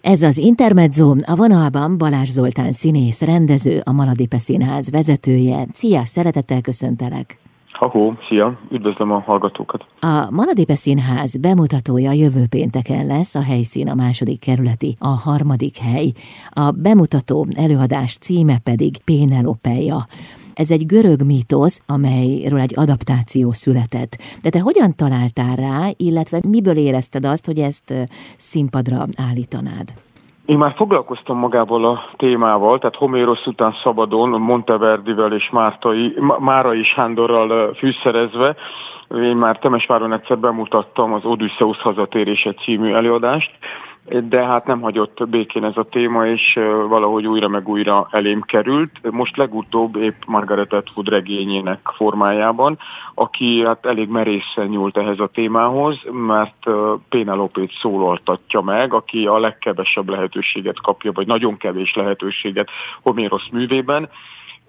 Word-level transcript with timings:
Ez 0.00 0.22
az 0.22 0.38
Intermezzo, 0.38 1.14
a 1.26 1.36
vonalban 1.36 1.98
Balázs 1.98 2.28
Zoltán 2.28 2.72
színész, 2.72 3.22
rendező, 3.22 3.80
a 3.84 3.92
Maladipe 3.92 4.38
Színház 4.38 4.90
vezetője. 4.90 5.66
Szia, 5.72 6.04
szeretettel 6.04 6.60
köszöntelek! 6.60 7.38
Ahó, 7.72 8.14
szia, 8.28 8.58
üdvözlöm 8.70 9.10
a 9.10 9.22
hallgatókat! 9.26 9.84
A 10.00 10.30
Maladipe 10.30 10.74
Színház 10.74 11.36
bemutatója 11.36 12.12
jövő 12.12 12.46
pénteken 12.50 13.06
lesz, 13.06 13.34
a 13.34 13.42
helyszín 13.42 13.88
a 13.88 13.94
második 13.94 14.40
kerületi, 14.40 14.94
a 14.98 15.08
harmadik 15.08 15.76
hely. 15.76 16.12
A 16.50 16.70
bemutató 16.70 17.46
előadás 17.56 18.16
címe 18.16 18.58
pedig 18.58 19.02
Pénelopeja. 19.04 19.96
Ez 20.54 20.70
egy 20.70 20.86
görög 20.86 21.22
mítosz, 21.26 21.82
amelyről 21.86 22.60
egy 22.60 22.74
adaptáció 22.76 23.52
született. 23.52 24.16
De 24.42 24.50
te 24.50 24.60
hogyan 24.60 24.94
találtál 24.96 25.56
rá, 25.56 25.88
illetve 25.96 26.38
miből 26.48 26.76
érezted 26.76 27.24
azt, 27.24 27.46
hogy 27.46 27.58
ezt 27.58 27.94
színpadra 28.36 28.98
állítanád? 29.28 29.88
Én 30.46 30.58
már 30.58 30.74
foglalkoztam 30.76 31.38
magával 31.38 31.84
a 31.84 32.00
témával, 32.16 32.78
tehát 32.78 32.96
Homérosz 32.96 33.46
után 33.46 33.74
szabadon, 33.82 34.40
Monteverdivel 34.40 35.32
és 35.32 35.50
Mártai, 35.50 36.14
Mára 36.38 36.74
és 36.74 36.94
Hándorral 36.94 37.74
fűszerezve, 37.74 38.56
én 39.10 39.36
már 39.36 39.58
Temesváron 39.58 40.12
egyszer 40.12 40.38
bemutattam 40.38 41.12
az 41.12 41.24
Odysseus 41.24 41.78
hazatérése 41.78 42.52
című 42.52 42.92
előadást, 42.92 43.50
de 44.18 44.44
hát 44.44 44.66
nem 44.66 44.80
hagyott 44.80 45.28
békén 45.28 45.64
ez 45.64 45.76
a 45.76 45.88
téma, 45.90 46.26
és 46.26 46.58
valahogy 46.88 47.26
újra 47.26 47.48
meg 47.48 47.68
újra 47.68 48.08
elém 48.10 48.40
került. 48.40 49.10
Most 49.10 49.36
legutóbb 49.36 49.96
épp 49.96 50.22
Margaret 50.26 50.72
Atwood 50.72 51.08
regényének 51.08 51.80
formájában, 51.96 52.78
aki 53.14 53.64
hát 53.64 53.86
elég 53.86 54.08
merészen 54.08 54.66
nyúlt 54.66 54.96
ehhez 54.96 55.18
a 55.20 55.30
témához, 55.32 55.98
mert 56.10 56.66
Pénelopét 57.08 57.72
szólaltatja 57.80 58.60
meg, 58.60 58.94
aki 58.94 59.26
a 59.26 59.38
legkevesebb 59.38 60.08
lehetőséget 60.08 60.80
kapja, 60.80 61.12
vagy 61.12 61.26
nagyon 61.26 61.56
kevés 61.56 61.94
lehetőséget 61.94 62.68
Homérosz 63.02 63.48
művében, 63.52 64.08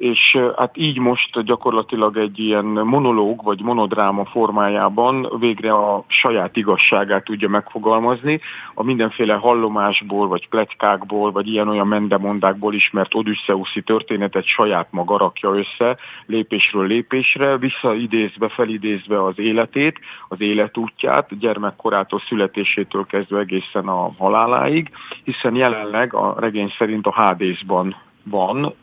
és 0.02 0.38
hát 0.58 0.78
így 0.78 0.98
most 0.98 1.44
gyakorlatilag 1.44 2.18
egy 2.18 2.40
ilyen 2.40 2.66
monológ 2.66 3.44
vagy 3.44 3.62
monodráma 3.62 4.26
formájában 4.26 5.28
végre 5.40 5.74
a 5.74 6.04
saját 6.08 6.58
igazságát 6.58 7.24
tudja 7.24 7.50
megfogalmazni, 7.50 8.40
a 8.74 8.84
mindenféle 8.84 9.34
hallomásból, 9.34 10.28
vagy 10.28 10.48
pletykákból, 10.48 11.32
vagy 11.32 11.48
ilyen-olyan 11.48 11.88
mendemondákból 11.88 12.74
ismert 12.74 13.16
odüsszeuszi 13.16 13.82
történetet 13.82 14.46
saját 14.46 14.88
maga 14.92 15.18
rakja 15.18 15.50
össze 15.50 15.98
lépésről 16.26 16.88
lépésre, 16.88 17.58
visszaidézve, 17.58 18.50
felidézve 18.50 19.24
az 19.24 19.40
életét, 19.40 20.00
az 20.28 20.42
életútját, 20.42 21.40
gyermekkorától, 21.40 22.20
születésétől 22.20 23.06
kezdve 23.06 23.40
egészen 23.40 23.88
a 23.88 24.10
haláláig, 24.20 24.90
hiszen 25.24 25.56
jelenleg 25.56 26.14
a 26.14 26.36
regény 26.40 26.74
szerint 26.78 27.06
a 27.06 27.14
Hádészban 27.14 27.96
van, 28.24 28.74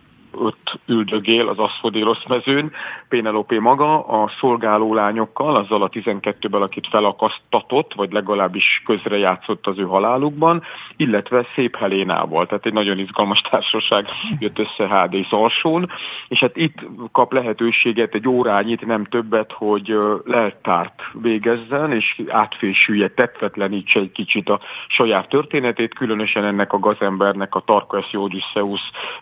ott 0.41 0.79
üldögél 0.87 1.49
az 1.49 1.59
Aszfodélosz 1.59 2.25
mezőn, 2.29 2.73
Pénelope 3.09 3.61
maga 3.61 4.05
a 4.05 4.29
szolgáló 4.41 4.95
lányokkal, 4.95 5.57
azzal 5.57 5.83
a 5.83 5.89
12-ből, 5.89 6.63
akit 6.63 6.87
felakasztatott, 6.87 7.95
vagy 7.95 8.13
legalábbis 8.13 8.83
közrejátszott 8.85 9.67
az 9.67 9.79
ő 9.79 9.83
halálukban, 9.83 10.63
illetve 10.97 11.47
Szép 11.55 11.77
Helénával, 11.77 12.47
tehát 12.47 12.67
egy 12.67 12.73
nagyon 12.73 12.99
izgalmas 12.99 13.41
társaság 13.41 14.07
jött 14.41 14.59
össze 14.59 14.87
HD 14.89 15.27
alsón, 15.31 15.91
és 16.29 16.39
hát 16.39 16.57
itt 16.57 16.79
kap 17.13 17.33
lehetőséget 17.33 18.15
egy 18.15 18.29
órányit, 18.29 18.87
nem 18.87 19.05
többet, 19.05 19.53
hogy 19.53 19.97
leltárt 20.25 21.03
végezzen, 21.13 21.93
és 21.93 22.23
átfésülje, 22.29 23.09
tetvetlenítse 23.09 24.01
egy 24.01 24.13
kicsit 24.13 24.49
a 24.49 24.61
saját 24.89 25.29
történetét, 25.29 25.95
különösen 25.95 26.45
ennek 26.45 26.73
a 26.73 26.79
gazembernek, 26.79 27.55
a 27.55 27.61
Tarquas 27.61 28.13
Odysseus 28.13 28.81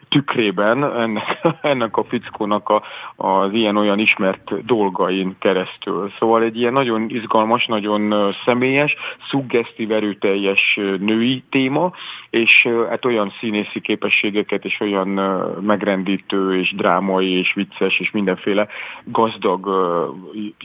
tükrében, 0.08 0.82
ennek, 1.06 1.46
ennek 1.72 1.96
a 1.96 2.04
fickónak 2.04 2.68
a, 2.68 2.82
az 3.16 3.52
ilyen-olyan 3.52 3.98
ismert 3.98 4.64
dolgain 4.64 5.36
keresztül. 5.38 6.12
Szóval 6.18 6.42
egy 6.42 6.58
ilyen 6.58 6.72
nagyon 6.72 7.06
izgalmas, 7.08 7.66
nagyon 7.66 8.34
személyes, 8.44 8.96
szuggesztív, 9.28 9.92
erőteljes 9.92 10.80
női 10.98 11.44
téma, 11.50 11.92
és 12.30 12.68
hát 12.88 13.04
olyan 13.04 13.32
színészi 13.40 13.80
képességeket, 13.80 14.64
és 14.64 14.80
olyan 14.80 15.08
megrendítő, 15.60 16.58
és 16.58 16.74
drámai, 16.74 17.30
és 17.30 17.52
vicces, 17.54 18.00
és 18.00 18.10
mindenféle 18.10 18.68
gazdag 19.04 19.68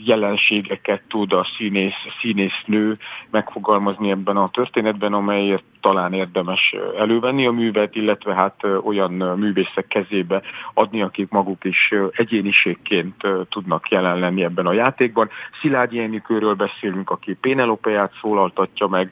jelenségeket 0.04 1.02
tud 1.08 1.32
a 1.32 1.46
színész, 1.56 2.06
színésznő 2.20 2.96
megfogalmazni 3.30 4.10
ebben 4.10 4.36
a 4.36 4.50
történetben, 4.50 5.12
amelyért 5.12 5.64
talán 5.82 6.12
érdemes 6.12 6.74
elővenni 6.98 7.46
a 7.46 7.50
művet, 7.50 7.94
illetve 7.94 8.34
hát 8.34 8.60
olyan 8.84 9.12
művészek 9.12 9.86
kezébe 9.86 10.42
adni, 10.74 11.02
akik 11.02 11.30
maguk 11.30 11.64
is 11.64 11.94
egyéniségként 12.12 13.14
tudnak 13.48 13.90
jelen 13.90 14.18
lenni 14.18 14.44
ebben 14.44 14.66
a 14.66 14.72
játékban. 14.72 15.28
Szilágyi 15.60 15.98
Enikőről 15.98 16.54
beszélünk, 16.54 17.10
aki 17.10 17.34
Pénelopeát 17.34 18.12
szólaltatja 18.20 18.86
meg, 18.86 19.10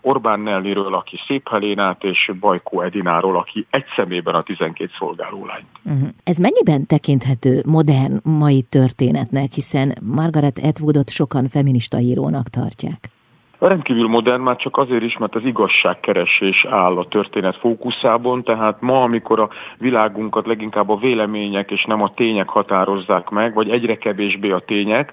Orbán 0.00 0.40
Nelliről, 0.40 0.94
aki 0.94 1.20
Szép 1.26 1.48
Helénát, 1.48 2.04
és 2.04 2.30
Bajkó 2.40 2.80
Edináról, 2.80 3.36
aki 3.36 3.66
egy 3.70 3.84
szemében 3.96 4.34
a 4.34 4.42
12 4.42 4.90
szolgálólányt. 4.98 5.66
Uh-huh. 5.84 6.08
Ez 6.24 6.38
mennyiben 6.38 6.86
tekinthető 6.86 7.62
modern 7.66 8.20
mai 8.22 8.62
történetnek, 8.62 9.52
hiszen 9.52 9.94
Margaret 10.02 10.58
Atwoodot 10.58 11.10
sokan 11.10 11.48
feminista 11.48 11.98
írónak 11.98 12.48
tartják? 12.48 13.10
Rendkívül 13.68 14.08
modern 14.08 14.42
már 14.42 14.56
csak 14.56 14.76
azért 14.76 15.02
is, 15.02 15.18
mert 15.18 15.34
az 15.34 15.44
igazságkeresés 15.44 16.64
áll 16.64 16.92
a 16.92 17.08
történet 17.08 17.56
fókuszában, 17.56 18.42
tehát 18.42 18.80
ma, 18.80 19.02
amikor 19.02 19.40
a 19.40 19.48
világunkat 19.78 20.46
leginkább 20.46 20.88
a 20.88 20.96
vélemények 20.96 21.70
és 21.70 21.84
nem 21.84 22.02
a 22.02 22.14
tények 22.14 22.48
határozzák 22.48 23.28
meg, 23.28 23.54
vagy 23.54 23.70
egyre 23.70 23.96
kevésbé 23.96 24.50
a 24.50 24.62
tények, 24.66 25.12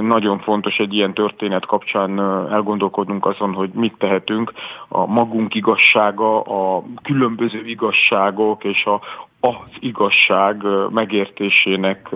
nagyon 0.00 0.38
fontos 0.38 0.78
egy 0.78 0.94
ilyen 0.94 1.14
történet 1.14 1.66
kapcsán 1.66 2.20
elgondolkodnunk 2.50 3.26
azon, 3.26 3.52
hogy 3.52 3.70
mit 3.74 3.94
tehetünk. 3.98 4.52
A 4.88 5.06
magunk 5.06 5.54
igazsága, 5.54 6.40
a 6.40 6.82
különböző 7.02 7.62
igazságok 7.66 8.64
és 8.64 8.84
a, 8.84 9.00
az 9.40 9.76
igazság 9.78 10.62
megértésének 10.90 12.08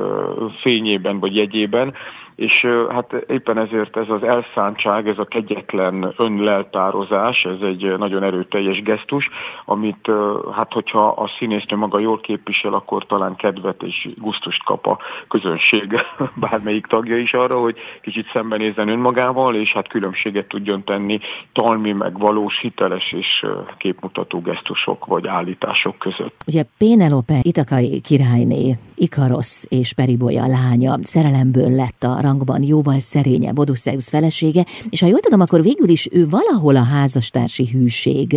fényében 0.61 1.19
vagy 1.19 1.37
jegyében, 1.37 1.95
és 2.37 2.67
hát 2.89 3.13
éppen 3.13 3.59
ezért 3.59 3.97
ez 3.97 4.09
az 4.09 4.23
elszántság, 4.23 5.09
ez 5.09 5.19
a 5.19 5.25
kegyetlen 5.25 6.15
önleltározás, 6.17 7.45
ez 7.45 7.61
egy 7.63 7.99
nagyon 7.99 8.23
erőteljes 8.23 8.83
gesztus, 8.83 9.29
amit 9.65 10.11
hát 10.53 10.73
hogyha 10.73 11.09
a 11.09 11.31
színésznő 11.39 11.77
maga 11.77 11.99
jól 11.99 12.21
képvisel, 12.21 12.75
akkor 12.75 13.07
talán 13.07 13.37
kedvet 13.37 13.83
és 13.83 14.09
gusztust 14.17 14.65
kap 14.65 14.87
a 14.87 14.99
közönség 15.29 16.01
bármelyik 16.51 16.87
tagja 16.87 17.17
is 17.17 17.33
arra, 17.33 17.61
hogy 17.61 17.77
kicsit 18.03 18.31
szembenézzen 18.33 18.89
önmagával, 18.89 19.55
és 19.55 19.73
hát 19.73 19.89
különbséget 19.89 20.49
tudjon 20.49 20.85
tenni 20.85 21.19
talmi, 21.53 21.93
meg 21.93 22.19
valós, 22.19 22.59
hiteles 22.61 23.13
és 23.13 23.47
képmutató 23.79 24.41
gesztusok 24.41 25.07
vagy 25.07 25.27
állítások 25.27 25.99
között. 25.99 26.35
Ugye 26.47 26.63
Pénelope 26.79 27.39
itakai 27.43 28.01
királyné, 28.01 28.75
Ikarosz 28.95 29.67
és 29.69 29.93
Peribolya 29.93 30.47
lánya 30.47 30.95
szerelemből 31.01 31.71
lett 31.71 32.03
a 32.03 32.21
rangban 32.27 32.63
jóval 32.63 32.99
szerényebb 32.99 33.59
Odysseus 33.59 34.09
felesége, 34.09 34.67
és 34.91 35.01
ha 35.01 35.07
jól 35.07 35.21
tudom, 35.21 35.41
akkor 35.41 35.63
végül 35.63 35.89
is 35.89 36.09
ő 36.13 36.29
valahol 36.29 36.77
a 36.77 36.83
házastársi 36.83 37.69
hűség 37.73 38.37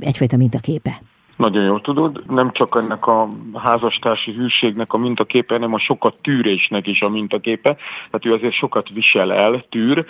egyfajta 0.00 0.36
mintaképe. 0.36 1.02
Nagyon 1.36 1.64
jól 1.64 1.80
tudod, 1.80 2.22
nem 2.28 2.52
csak 2.52 2.78
ennek 2.82 3.06
a 3.06 3.28
házastársi 3.54 4.32
hűségnek 4.32 4.92
a 4.92 4.96
mintaképe, 4.96 5.54
hanem 5.54 5.74
a 5.74 5.78
sokat 5.78 6.14
tűrésnek 6.22 6.86
is 6.86 7.00
a 7.02 7.08
mintaképe. 7.08 7.76
Tehát 8.10 8.26
ő 8.26 8.32
azért 8.32 8.54
sokat 8.54 8.88
visel 8.88 9.32
el, 9.32 9.64
tűr. 9.68 10.06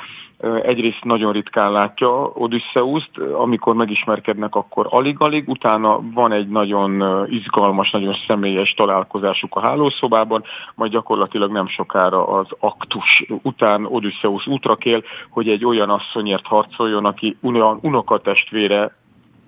Egyrészt 0.63 1.05
nagyon 1.05 1.33
ritkán 1.33 1.73
látja 1.73 2.33
Odysseus-t, 2.35 3.19
amikor 3.19 3.75
megismerkednek, 3.75 4.55
akkor 4.55 4.87
alig-alig, 4.91 5.49
utána 5.49 6.01
van 6.15 6.33
egy 6.33 6.49
nagyon 6.49 7.03
izgalmas, 7.29 7.91
nagyon 7.91 8.17
személyes 8.27 8.75
találkozásuk 8.75 9.57
a 9.57 9.61
hálószobában, 9.61 10.45
majd 10.75 10.93
gyakorlatilag 10.93 11.53
nem 11.53 11.69
sokára 11.69 12.27
az 12.27 12.47
aktus 12.59 13.27
után 13.43 13.85
Odysseus 13.85 14.47
útra 14.47 14.77
kél, 14.77 15.03
hogy 15.31 15.49
egy 15.49 15.65
olyan 15.65 15.91
asszonyért 15.91 16.47
harcoljon, 16.47 17.05
aki 17.05 17.37
unokatestvére 17.81 18.93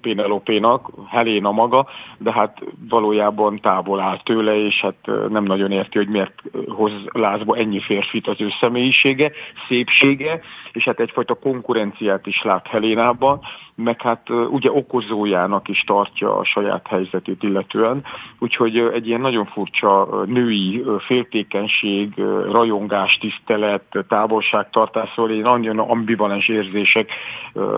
Pénelopénak, 0.00 0.91
Heléna 1.09 1.50
maga, 1.50 1.87
de 2.19 2.33
hát 2.33 2.59
valójában 2.89 3.61
távol 3.61 4.00
áll 4.00 4.21
tőle, 4.23 4.56
és 4.56 4.81
hát 4.81 5.29
nem 5.29 5.45
nagyon 5.45 5.71
érti, 5.71 5.99
hogy 5.99 6.09
miért 6.09 6.43
hoz 6.69 6.93
lázba 7.12 7.56
ennyi 7.56 7.81
férfit 7.81 8.27
az 8.27 8.41
ő 8.41 8.49
személyisége, 8.61 9.33
szépsége, 9.69 10.41
és 10.73 10.85
hát 10.85 11.00
egyfajta 11.00 11.35
konkurenciát 11.35 12.27
is 12.27 12.43
lát 12.43 12.67
Helénában, 12.67 13.41
meg 13.75 14.03
hát 14.03 14.31
ugye 14.50 14.71
okozójának 14.73 15.69
is 15.69 15.81
tartja 15.81 16.37
a 16.37 16.45
saját 16.45 16.87
helyzetét 16.87 17.43
illetően, 17.43 18.05
úgyhogy 18.39 18.79
egy 18.79 19.06
ilyen 19.06 19.21
nagyon 19.21 19.47
furcsa 19.47 20.09
női 20.27 20.85
féltékenység, 20.99 22.15
rajongás, 22.50 23.19
tisztelet, 23.19 24.05
távolságtartás, 24.09 25.12
szóval 25.15 25.31
ilyen 25.31 25.50
nagyon 25.50 25.79
ambivalens 25.79 26.49
érzések 26.49 27.12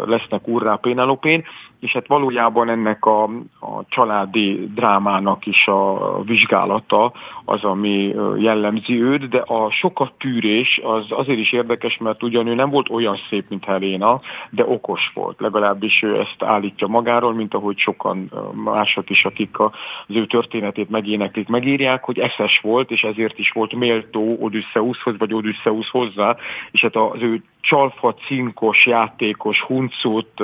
lesznek 0.05 0.49
urrá 0.49 0.75
Pénelopén, 0.75 1.45
és 1.81 1.93
hát 1.93 2.07
valójában 2.07 2.69
ennek 2.69 3.05
a, 3.05 3.23
a 3.61 3.85
családi 3.89 4.71
drámának 4.75 5.47
is 5.47 5.67
a 5.67 6.23
vizsgálata 6.23 7.13
az, 7.45 7.65
ami 7.65 8.15
jellemzi 8.37 9.03
őt, 9.03 9.29
de 9.29 9.39
a 9.39 9.71
sokat 9.71 10.13
tűrés 10.19 10.81
az 10.83 11.05
azért 11.09 11.39
is 11.39 11.53
érdekes, 11.53 11.97
mert 12.03 12.23
ugyan 12.23 12.47
ő 12.47 12.55
nem 12.55 12.71
volt 12.71 12.91
olyan 12.91 13.17
szép, 13.29 13.45
mint 13.49 13.65
Helena, 13.65 14.19
de 14.51 14.65
okos 14.67 15.11
volt. 15.15 15.41
Legalábbis 15.41 16.03
ő 16.03 16.19
ezt 16.19 16.43
állítja 16.43 16.87
magáról, 16.87 17.35
mint 17.35 17.55
ahogy 17.55 17.79
sokan 17.79 18.31
mások 18.65 19.11
is, 19.11 19.25
akik 19.25 19.59
az 19.59 19.71
ő 20.17 20.27
történetét 20.27 20.91
megéneklik, 20.91 21.49
megírják, 21.49 22.05
hogy 22.05 22.19
eszes 22.19 22.61
volt, 22.63 22.91
és 22.91 23.03
ezért 23.03 23.39
is 23.39 23.51
volt 23.51 23.75
méltó 23.75 24.37
Odysseushoz, 24.41 25.19
vagy 25.19 25.35
Odysseus 25.35 25.91
hozzá, 25.91 26.37
és 26.71 26.81
hát 26.81 26.97
az 26.97 27.23
ő 27.23 27.43
csalfa, 27.61 28.15
cinkos, 28.15 28.87
játékos, 28.87 29.61
huncut, 29.61 30.43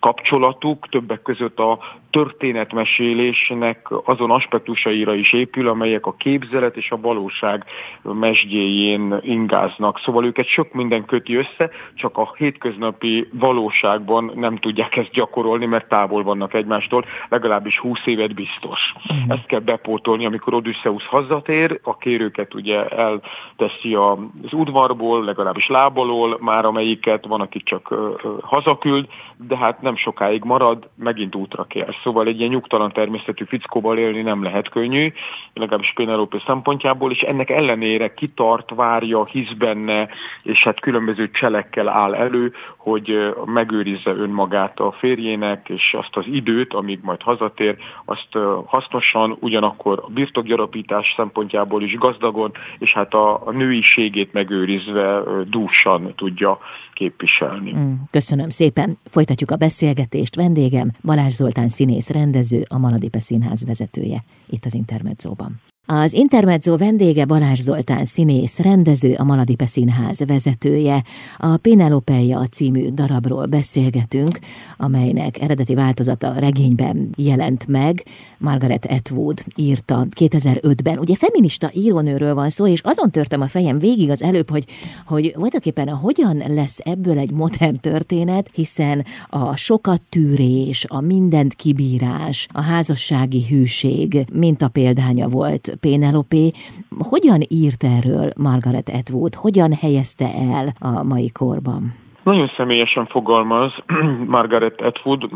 kapcsolatuk 0.00 0.88
többek 0.88 1.22
között 1.22 1.58
a 1.58 1.78
történetmesélésnek 2.16 3.88
azon 4.04 4.30
aspektusaira 4.30 5.14
is 5.14 5.32
épül, 5.32 5.68
amelyek 5.68 6.06
a 6.06 6.14
képzelet 6.18 6.76
és 6.76 6.90
a 6.90 7.00
valóság 7.00 7.64
mesdjéjén 8.02 9.18
ingáznak. 9.20 9.98
Szóval 9.98 10.24
őket 10.24 10.46
sok 10.46 10.72
minden 10.72 11.04
köti 11.04 11.34
össze, 11.34 11.70
csak 11.94 12.18
a 12.18 12.32
hétköznapi 12.36 13.28
valóságban 13.32 14.32
nem 14.34 14.56
tudják 14.56 14.96
ezt 14.96 15.10
gyakorolni, 15.10 15.66
mert 15.66 15.88
távol 15.88 16.22
vannak 16.22 16.54
egymástól, 16.54 17.04
legalábbis 17.28 17.78
20 17.78 17.98
évet 18.04 18.34
biztos. 18.34 18.92
Uh-huh. 18.96 19.36
Ezt 19.36 19.46
kell 19.46 19.60
bepótolni, 19.60 20.26
amikor 20.26 20.54
Odysseus 20.54 21.06
hazatér, 21.06 21.80
a 21.82 21.96
kérőket 21.96 22.54
ugye 22.54 22.86
elteszi 22.86 23.94
az 23.94 24.52
udvarból, 24.52 25.24
legalábbis 25.24 25.66
lábalól, 25.66 26.38
már 26.40 26.64
amelyiket 26.64 27.26
van, 27.26 27.40
aki 27.40 27.62
csak 27.62 27.94
hazaküld, 28.42 29.06
de 29.36 29.56
hát 29.56 29.82
nem 29.82 29.96
sokáig 29.96 30.44
marad, 30.44 30.88
megint 30.94 31.34
útra 31.34 31.64
kell. 31.64 31.94
Szóval 32.06 32.26
egy 32.26 32.38
ilyen 32.38 32.50
nyugtalan 32.50 32.92
természetű 32.92 33.44
fickóval 33.44 33.98
élni 33.98 34.22
nem 34.22 34.42
lehet 34.42 34.68
könnyű, 34.68 35.12
legalábbis 35.54 35.92
Penelope 35.94 36.42
szempontjából, 36.46 37.10
és 37.10 37.20
ennek 37.20 37.50
ellenére 37.50 38.14
kitart, 38.14 38.70
várja, 38.74 39.24
hisz 39.24 39.52
benne, 39.58 40.08
és 40.42 40.62
hát 40.62 40.80
különböző 40.80 41.30
cselekkel 41.30 41.88
áll 41.88 42.14
elő, 42.14 42.52
hogy 42.76 43.34
megőrizze 43.44 44.10
önmagát 44.10 44.80
a 44.80 44.92
férjének, 44.92 45.68
és 45.68 45.94
azt 45.98 46.16
az 46.16 46.24
időt, 46.26 46.74
amíg 46.74 46.98
majd 47.02 47.22
hazatér, 47.22 47.76
azt 48.04 48.38
hasznosan, 48.66 49.36
ugyanakkor 49.40 50.02
a 50.06 50.10
birtokgyarapítás 50.10 51.12
szempontjából 51.16 51.82
is 51.82 51.94
gazdagon, 51.94 52.52
és 52.78 52.92
hát 52.92 53.14
a, 53.14 53.46
a 53.46 53.50
nőiségét 53.50 54.32
megőrizve 54.32 55.22
dúsan 55.48 56.12
tudja 56.16 56.58
képviselni. 56.96 57.72
Mm, 57.76 57.92
köszönöm 58.10 58.48
szépen. 58.48 58.98
Folytatjuk 59.04 59.50
a 59.50 59.56
beszélgetést. 59.56 60.36
Vendégem 60.36 60.90
Balázs 61.04 61.32
Zoltán 61.32 61.68
színész 61.86 62.10
rendező, 62.10 62.64
a 62.68 62.78
Maladipe 62.78 63.20
Színház 63.20 63.64
vezetője 63.64 64.22
itt 64.46 64.64
az 64.64 64.74
Intermedzóban. 64.74 65.60
Az 65.88 66.12
Intermezzo 66.12 66.76
vendége 66.76 67.24
Balázs 67.24 67.60
Zoltán 67.60 68.04
színész, 68.04 68.58
rendező, 68.58 69.14
a 69.14 69.24
Maladipe 69.24 69.66
Színház 69.66 70.24
vezetője. 70.26 71.02
A 71.38 71.56
Penelopeia 71.56 72.46
című 72.46 72.88
darabról 72.88 73.46
beszélgetünk, 73.46 74.38
amelynek 74.76 75.40
eredeti 75.40 75.74
változata 75.74 76.32
regényben 76.38 77.10
jelent 77.16 77.66
meg. 77.66 78.04
Margaret 78.38 78.86
Atwood 78.86 79.44
írta 79.56 80.06
2005-ben. 80.20 80.98
Ugye 80.98 81.14
feminista 81.16 81.70
írónőről 81.72 82.34
van 82.34 82.50
szó, 82.50 82.66
és 82.66 82.80
azon 82.80 83.10
törtem 83.10 83.40
a 83.40 83.48
fejem 83.48 83.78
végig 83.78 84.10
az 84.10 84.22
előbb, 84.22 84.50
hogy, 84.50 84.64
hogy 85.06 85.34
voltaképpen 85.36 85.88
hogyan 85.88 86.42
lesz 86.48 86.78
ebből 86.84 87.18
egy 87.18 87.30
modern 87.30 87.80
történet, 87.80 88.50
hiszen 88.52 89.04
a 89.28 89.56
sokat 89.56 90.00
tűrés, 90.08 90.84
a 90.88 91.00
mindent 91.00 91.54
kibírás, 91.54 92.46
a 92.52 92.62
házassági 92.62 93.44
hűség, 93.48 94.24
mint 94.32 94.62
a 94.62 94.68
példánya 94.68 95.28
volt 95.28 95.75
Pénelopé. 95.80 96.50
Hogyan 96.98 97.40
írt 97.48 97.84
erről 97.84 98.32
Margaret 98.36 98.88
Atwood? 98.88 99.34
Hogyan 99.34 99.72
helyezte 99.72 100.34
el 100.34 100.74
a 100.78 101.02
mai 101.02 101.30
korban? 101.30 101.94
Nagyon 102.26 102.50
személyesen 102.56 103.06
fogalmaz 103.06 103.72
Margaret 104.36 104.80
Atwood, 104.80 105.28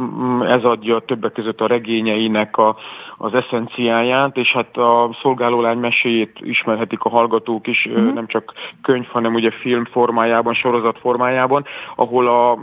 ez 0.43 0.65
adja 0.65 0.99
többek 0.99 1.33
között 1.33 1.61
a 1.61 1.67
regényeinek 1.67 2.57
a, 2.57 2.77
az 3.15 3.35
eszenciáját, 3.35 4.37
és 4.37 4.53
hát 4.53 4.77
a 4.77 5.17
szolgálólány 5.23 5.79
meséjét 5.79 6.39
ismerhetik 6.41 7.03
a 7.03 7.09
hallgatók 7.09 7.67
is, 7.67 7.87
uh-huh. 7.87 8.15
nem 8.15 8.27
csak 8.27 8.55
könyv, 8.83 9.07
hanem 9.07 9.35
ugye 9.35 9.51
film 9.51 9.85
formájában, 9.85 10.55
sorozat 10.55 10.99
formájában, 10.99 11.65
ahol 11.97 12.29
a 12.29 12.59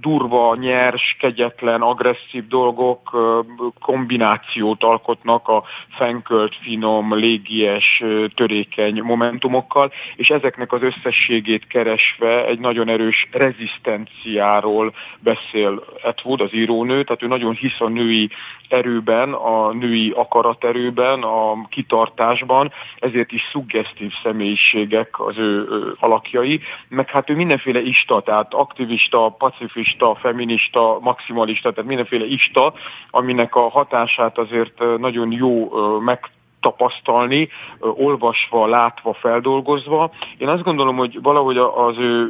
durva, 0.00 0.56
nyers, 0.60 1.16
kegyetlen, 1.20 1.80
agresszív 1.80 2.46
dolgok 2.48 3.16
kombinációt 3.80 4.82
alkotnak 4.82 5.48
a 5.48 5.62
fenkölt, 5.88 6.54
finom, 6.62 7.14
légies, 7.14 8.02
törékeny 8.34 9.02
momentumokkal, 9.02 9.92
és 10.14 10.28
ezeknek 10.28 10.72
az 10.72 10.82
összességét 10.82 11.66
keresve 11.66 12.46
egy 12.46 12.58
nagyon 12.58 12.88
erős 12.88 13.28
rezisztencia 13.30 13.64
egzisztenciáról 13.66 14.94
beszél 15.18 15.84
Atwood, 16.02 16.40
az 16.40 16.54
írónő, 16.54 17.04
tehát 17.04 17.22
ő 17.22 17.26
nagyon 17.26 17.54
hisz 17.54 17.80
a 17.80 17.88
női 17.88 18.30
erőben, 18.68 19.32
a 19.32 19.72
női 19.72 20.10
akaraterőben, 20.10 21.22
a 21.22 21.68
kitartásban, 21.68 22.72
ezért 22.98 23.32
is 23.32 23.42
szuggesztív 23.52 24.12
személyiségek 24.22 25.20
az 25.20 25.38
ő, 25.38 25.66
alakjai, 26.00 26.60
meg 26.88 27.10
hát 27.10 27.30
ő 27.30 27.34
mindenféle 27.34 27.80
ista, 27.80 28.20
tehát 28.20 28.54
aktivista, 28.54 29.34
pacifista, 29.38 30.14
feminista, 30.14 30.98
maximalista, 31.00 31.72
tehát 31.72 31.88
mindenféle 31.88 32.24
ista, 32.24 32.74
aminek 33.10 33.54
a 33.54 33.68
hatását 33.68 34.38
azért 34.38 34.98
nagyon 34.98 35.32
jó 35.32 35.70
meg 35.98 36.30
tapasztalni, 36.60 37.48
olvasva, 37.80 38.66
látva, 38.66 39.12
feldolgozva. 39.12 40.10
Én 40.38 40.48
azt 40.48 40.62
gondolom, 40.62 40.96
hogy 40.96 41.22
valahogy 41.22 41.58
az 41.58 41.98
ő 41.98 42.28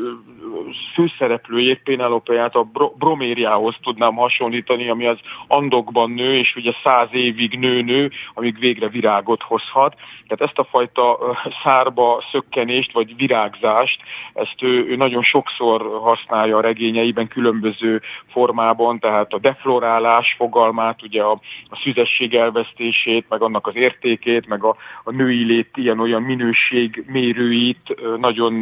főszereplőjét, 0.94 1.82
Pénelopeját 1.82 2.54
a 2.54 2.70
bromériához 2.98 3.74
tudnám 3.82 4.14
hasonlítani, 4.14 4.88
ami 4.88 5.06
az 5.06 5.18
andokban 5.46 6.10
nő, 6.10 6.38
és 6.38 6.56
ugye 6.56 6.72
száz 6.82 7.08
évig 7.12 7.58
nő-nő, 7.58 8.10
amíg 8.34 8.58
végre 8.58 8.88
virágot 8.88 9.42
hozhat. 9.42 9.94
Tehát 10.26 10.40
ezt 10.40 10.58
a 10.58 10.64
fajta 10.70 11.18
szárba 11.62 12.24
szökkenést, 12.30 12.92
vagy 12.92 13.16
virágzást, 13.16 14.00
ezt 14.34 14.62
ő, 14.62 14.86
ő 14.88 14.96
nagyon 14.96 15.22
sokszor 15.22 16.00
használja 16.02 16.56
a 16.56 16.60
regényeiben 16.60 17.28
különböző 17.28 18.02
formában, 18.26 18.98
tehát 18.98 19.32
a 19.32 19.38
deflorálás 19.38 20.34
fogalmát, 20.38 21.02
ugye 21.02 21.22
a, 21.22 21.40
a 21.68 21.76
szüzesség 21.82 22.34
elvesztését, 22.34 23.26
meg 23.28 23.42
annak 23.42 23.66
az 23.66 23.76
értékét, 23.76 24.46
meg 24.46 24.64
a, 24.64 24.76
a 25.04 25.10
női 25.10 25.44
lét 25.44 25.70
ilyen-olyan 25.74 26.22
minőség 26.22 27.04
mérőit 27.06 27.94
nagyon 28.18 28.54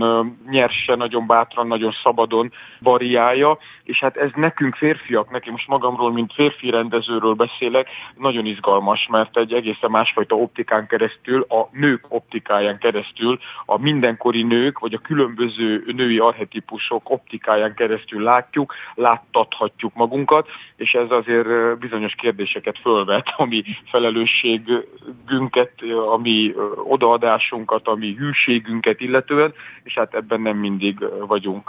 nyersen, 0.50 0.98
nagyon 0.98 1.26
bátran, 1.26 1.66
nagyon 1.66 1.83
szabadon 1.92 2.52
variálja, 2.78 3.58
és 3.84 4.00
hát 4.00 4.16
ez 4.16 4.30
nekünk 4.34 4.74
férfiak, 4.74 5.30
neki 5.30 5.50
most 5.50 5.68
magamról, 5.68 6.12
mint 6.12 6.32
férfi 6.32 6.70
rendezőről 6.70 7.34
beszélek, 7.34 7.88
nagyon 8.16 8.46
izgalmas, 8.46 9.06
mert 9.10 9.36
egy 9.36 9.52
egészen 9.52 9.90
másfajta 9.90 10.34
optikán 10.34 10.86
keresztül, 10.86 11.46
a 11.48 11.68
nők 11.72 12.04
optikáján 12.08 12.78
keresztül, 12.78 13.38
a 13.66 13.78
mindenkori 13.78 14.42
nők, 14.42 14.78
vagy 14.78 14.94
a 14.94 14.98
különböző 14.98 15.84
női 15.96 16.18
arhetipusok 16.18 17.10
optikáján 17.10 17.74
keresztül 17.74 18.22
látjuk, 18.22 18.74
láttathatjuk 18.94 19.94
magunkat, 19.94 20.48
és 20.76 20.92
ez 20.92 21.10
azért 21.10 21.78
bizonyos 21.78 22.14
kérdéseket 22.14 22.78
fölvet, 22.78 23.32
ami 23.44 23.62
felelősségünket, 23.90 25.72
ami 26.12 26.54
odaadásunkat, 26.84 27.88
ami 27.88 28.14
hűségünket 28.14 29.00
illetően, 29.00 29.54
és 29.82 29.94
hát 29.94 30.14
ebben 30.14 30.40
nem 30.40 30.56
mindig 30.56 31.04
vagyunk 31.26 31.63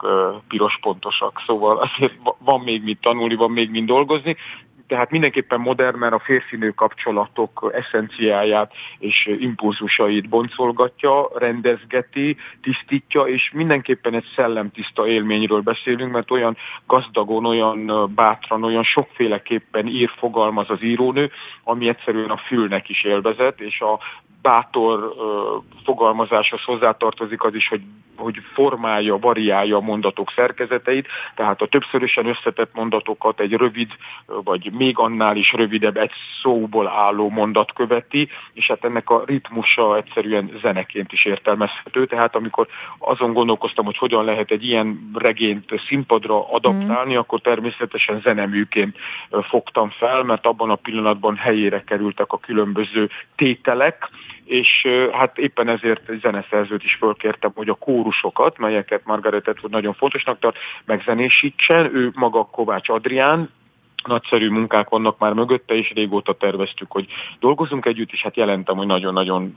piros 0.47 0.77
pontosak, 0.81 1.43
szóval 1.45 1.77
azért 1.77 2.13
van 2.37 2.59
még 2.59 2.83
mit 2.83 3.01
tanulni, 3.01 3.35
van 3.35 3.51
még 3.51 3.69
mind 3.69 3.87
dolgozni. 3.87 4.35
Tehát 4.87 5.11
mindenképpen 5.11 5.59
modern, 5.59 5.97
mert 5.97 6.13
a 6.13 6.19
férfinő 6.19 6.69
kapcsolatok 6.69 7.71
eszenciáját 7.73 8.73
és 8.99 9.29
impulzusait 9.39 10.29
boncolgatja, 10.29 11.29
rendezgeti, 11.35 12.37
tisztítja, 12.61 13.21
és 13.21 13.51
mindenképpen 13.53 14.13
egy 14.13 14.27
szellemtiszta 14.35 15.07
élményről 15.07 15.61
beszélünk, 15.61 16.11
mert 16.11 16.31
olyan 16.31 16.57
gazdagon, 16.87 17.45
olyan 17.45 18.11
bátran, 18.15 18.63
olyan 18.63 18.83
sokféleképpen 18.83 19.87
ír, 19.87 20.11
fogalmaz 20.17 20.69
az 20.69 20.83
írónő, 20.83 21.31
ami 21.63 21.87
egyszerűen 21.87 22.29
a 22.29 22.41
fülnek 22.47 22.89
is 22.89 23.03
élvezet, 23.03 23.59
és 23.59 23.81
a 23.81 23.99
bátor 24.45 25.13
fogalmazáshoz 25.83 26.63
hozzátartozik 26.63 27.43
az 27.43 27.55
is, 27.55 27.67
hogy, 27.67 27.81
hogy 28.15 28.37
formálja, 28.53 29.17
variálja 29.17 29.75
a 29.77 29.81
mondatok 29.81 30.31
szerkezeteit, 30.35 31.07
tehát 31.35 31.61
a 31.61 31.67
többszörösen 31.67 32.25
összetett 32.25 32.73
mondatokat 32.73 33.39
egy 33.39 33.53
rövid, 33.53 33.91
vagy 34.25 34.71
még 34.77 34.97
annál 34.97 35.35
is 35.35 35.53
rövidebb, 35.53 35.97
egy 35.97 36.11
szóból 36.41 36.87
álló 36.87 37.29
mondat 37.29 37.73
követi, 37.73 38.29
és 38.53 38.67
hát 38.67 38.83
ennek 38.83 39.09
a 39.09 39.23
ritmusa 39.25 39.97
egyszerűen 39.97 40.51
zeneként 40.61 41.11
is 41.11 41.25
értelmezhető, 41.25 42.05
tehát 42.05 42.35
amikor 42.35 42.67
azon 42.97 43.33
gondolkoztam, 43.33 43.85
hogy 43.85 43.97
hogyan 43.97 44.25
lehet 44.25 44.51
egy 44.51 44.65
ilyen 44.65 45.11
regényt 45.13 45.81
színpadra 45.87 46.51
adaptálni, 46.51 47.13
mm. 47.13 47.17
akkor 47.17 47.41
természetesen 47.41 48.21
zeneműként 48.21 48.97
fogtam 49.29 49.89
fel, 49.89 50.23
mert 50.23 50.45
abban 50.45 50.69
a 50.69 50.75
pillanatban 50.75 51.35
helyére 51.35 51.83
kerültek 51.83 52.31
a 52.31 52.37
különböző 52.37 53.09
tételek, 53.35 54.09
és 54.45 54.87
hát 55.11 55.37
éppen 55.37 55.67
ezért 55.67 56.09
egy 56.09 56.19
zeneszerzőt 56.19 56.83
is 56.83 56.95
fölkértem, 56.95 57.51
hogy 57.55 57.69
a 57.69 57.73
kórusokat, 57.73 58.57
melyeket 58.57 59.05
Margaret 59.05 59.47
Atwood 59.47 59.71
nagyon 59.71 59.93
fontosnak 59.93 60.39
tart, 60.39 60.57
megzenésítsen. 60.85 61.95
Ő 61.95 62.11
maga 62.15 62.45
Kovács 62.45 62.89
Adrián, 62.89 63.49
nagyszerű 64.07 64.49
munkák 64.49 64.89
vannak 64.89 65.17
már 65.17 65.33
mögötte, 65.33 65.73
és 65.73 65.91
régóta 65.95 66.33
terveztük, 66.33 66.91
hogy 66.91 67.05
dolgozunk 67.39 67.85
együtt, 67.85 68.11
és 68.11 68.21
hát 68.21 68.35
jelentem, 68.35 68.77
hogy 68.77 68.87
nagyon-nagyon 68.87 69.55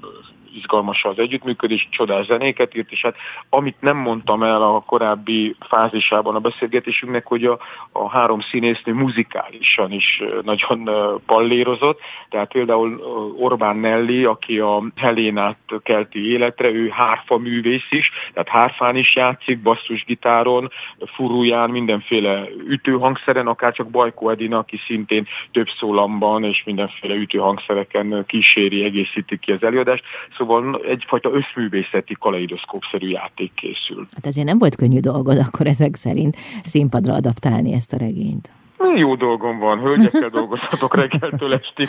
izgalmas 0.54 1.04
az 1.04 1.18
együttműködés, 1.18 1.88
csodás 1.90 2.26
zenéket 2.26 2.76
írt, 2.76 2.90
és 2.90 3.00
hát 3.00 3.16
amit 3.48 3.80
nem 3.80 3.96
mondtam 3.96 4.42
el 4.42 4.62
a 4.62 4.82
korábbi 4.86 5.56
fázisában 5.60 6.34
a 6.34 6.38
beszélgetésünknek, 6.38 7.26
hogy 7.26 7.44
a, 7.44 7.58
a 7.92 8.08
három 8.08 8.40
színésznő 8.40 8.92
muzikálisan 8.92 9.92
is 9.92 10.22
nagyon 10.42 10.90
pallérozott, 11.26 12.00
tehát 12.28 12.52
például 12.52 13.00
Orbán 13.38 13.76
Nelly, 13.76 14.24
aki 14.24 14.58
a 14.58 14.82
Helénát 14.96 15.58
kelti 15.82 16.30
életre, 16.30 16.70
ő 16.70 16.88
hárfa 16.88 17.38
művész 17.38 17.90
is, 17.90 18.10
tehát 18.32 18.48
hárfán 18.48 18.96
is 18.96 19.16
játszik, 19.16 19.62
basszusgitáron, 19.62 20.70
furuján, 21.06 21.70
mindenféle 21.70 22.44
ütőhangszeren, 22.68 23.46
akár 23.46 23.72
csak 23.72 23.90
Bajko 23.90 24.28
Edina, 24.38 24.58
aki 24.58 24.76
szintén 24.86 25.26
több 25.52 25.66
szólamban 25.78 26.44
és 26.44 26.62
mindenféle 26.66 27.14
ütőhangszereken 27.14 28.24
kíséri, 28.26 28.84
egészíti 28.84 29.38
ki 29.38 29.52
az 29.52 29.62
előadást. 29.62 30.04
Szóval 30.36 30.80
egyfajta 30.88 31.30
összművészeti 31.30 32.16
kaleidoszkópszerű 32.20 33.08
játék 33.08 33.52
készül. 33.54 34.06
Hát 34.14 34.26
ezért 34.26 34.46
nem 34.46 34.58
volt 34.58 34.76
könnyű 34.76 35.00
dolgod 35.00 35.38
akkor 35.38 35.66
ezek 35.66 35.94
szerint 35.94 36.36
színpadra 36.62 37.14
adaptálni 37.14 37.72
ezt 37.72 37.92
a 37.92 37.96
regényt. 37.96 38.52
Jó 38.96 39.14
dolgom 39.14 39.58
van, 39.58 39.78
hölgyekkel 39.78 40.28
dolgozhatok 40.28 40.96
reggeltől 40.96 41.52
estig, 41.54 41.88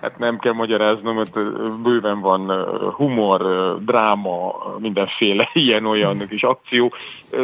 hát 0.00 0.18
nem 0.18 0.38
kell 0.38 0.52
magyaráznom, 0.52 1.16
mert 1.16 1.32
bőven 1.82 2.20
van 2.20 2.64
humor, 2.96 3.42
dráma, 3.84 4.54
mindenféle 4.78 5.50
ilyen-olyan 5.64 6.18
kis 6.28 6.42
akció, 6.42 6.92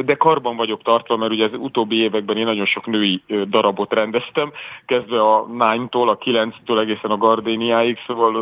de 0.04 0.14
karban 0.14 0.56
vagyok 0.56 0.82
tartva, 0.82 1.16
mert 1.16 1.32
ugye 1.32 1.44
az 1.44 1.50
utóbbi 1.58 1.96
években 1.96 2.36
én 2.36 2.44
nagyon 2.44 2.66
sok 2.66 2.86
női 2.86 3.22
darabot 3.48 3.92
rendeztem, 3.92 4.52
kezdve 4.86 5.20
a 5.20 5.46
Nine-tól, 5.46 6.08
a 6.08 6.18
9-től 6.18 6.80
egészen 6.80 7.10
a 7.10 7.16
Gardéniáig, 7.16 7.98
szóval 8.06 8.32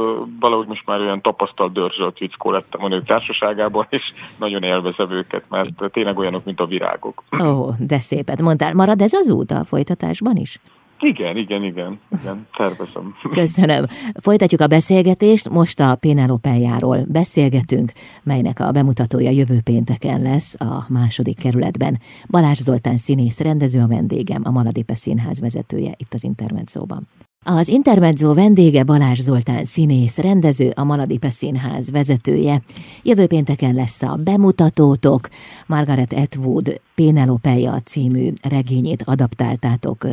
valahogy 0.41 0.67
most 0.67 0.87
már 0.87 1.01
olyan 1.01 1.23
tapasztalt 1.23 1.73
dörzsölt 1.73 2.19
vickó 2.19 2.51
lettem 2.51 2.85
a 2.85 2.89
nők 2.89 3.05
társaságában, 3.05 3.87
és 3.89 4.03
nagyon 4.39 4.63
élvezem 4.63 5.11
őket, 5.11 5.45
mert 5.49 5.93
tényleg 5.93 6.19
olyanok, 6.19 6.45
mint 6.45 6.61
a 6.61 6.67
virágok. 6.67 7.23
Ó, 7.45 7.69
de 7.79 7.99
szépet 7.99 8.41
mondtál. 8.41 8.75
Marad 8.75 9.01
ez 9.01 9.13
az 9.13 9.31
út 9.31 9.51
a 9.51 9.65
folytatásban 9.65 10.37
is? 10.45 10.61
Igen, 11.01 11.37
igen, 11.37 11.63
igen, 11.63 12.01
igen, 12.21 12.47
tervezem. 12.57 13.15
Köszönöm. 13.33 13.85
Folytatjuk 14.21 14.61
a 14.61 14.67
beszélgetést, 14.67 15.49
most 15.49 15.81
a 15.81 15.95
Pénelopejáról 15.95 17.05
beszélgetünk, 17.09 17.93
melynek 18.23 18.61
a 18.61 18.71
bemutatója 18.71 19.31
jövő 19.31 19.61
pénteken 19.65 20.23
lesz 20.23 20.55
a 20.61 20.85
második 20.89 21.39
kerületben. 21.39 21.99
Balázs 22.29 22.59
Zoltán 22.59 22.97
színész 22.97 23.41
rendező 23.41 23.81
a 23.81 23.87
vendégem, 23.87 24.43
a 24.45 24.51
Maladipe 24.51 24.95
Színház 24.95 25.41
vezetője 25.41 25.93
itt 25.97 26.15
az 26.15 26.25
Intermedzóban. 26.25 27.09
Az 27.47 27.69
Intermezzo 27.69 28.35
vendége 28.35 28.85
Balázs 28.85 29.21
Zoltán 29.21 29.65
színész, 29.65 30.19
rendező, 30.19 30.73
a 30.75 30.85
Maladipe 30.85 31.31
Színház 31.31 31.91
vezetője. 31.91 32.63
Jövő 33.03 33.27
pénteken 33.27 33.75
lesz 33.75 34.03
a 34.03 34.17
bemutatótok. 34.17 35.29
Margaret 35.67 36.13
Atwood 36.13 36.81
Pénelopeja 36.95 37.81
című 37.81 38.33
regényét 38.43 39.03
adaptáltátok 39.03 40.07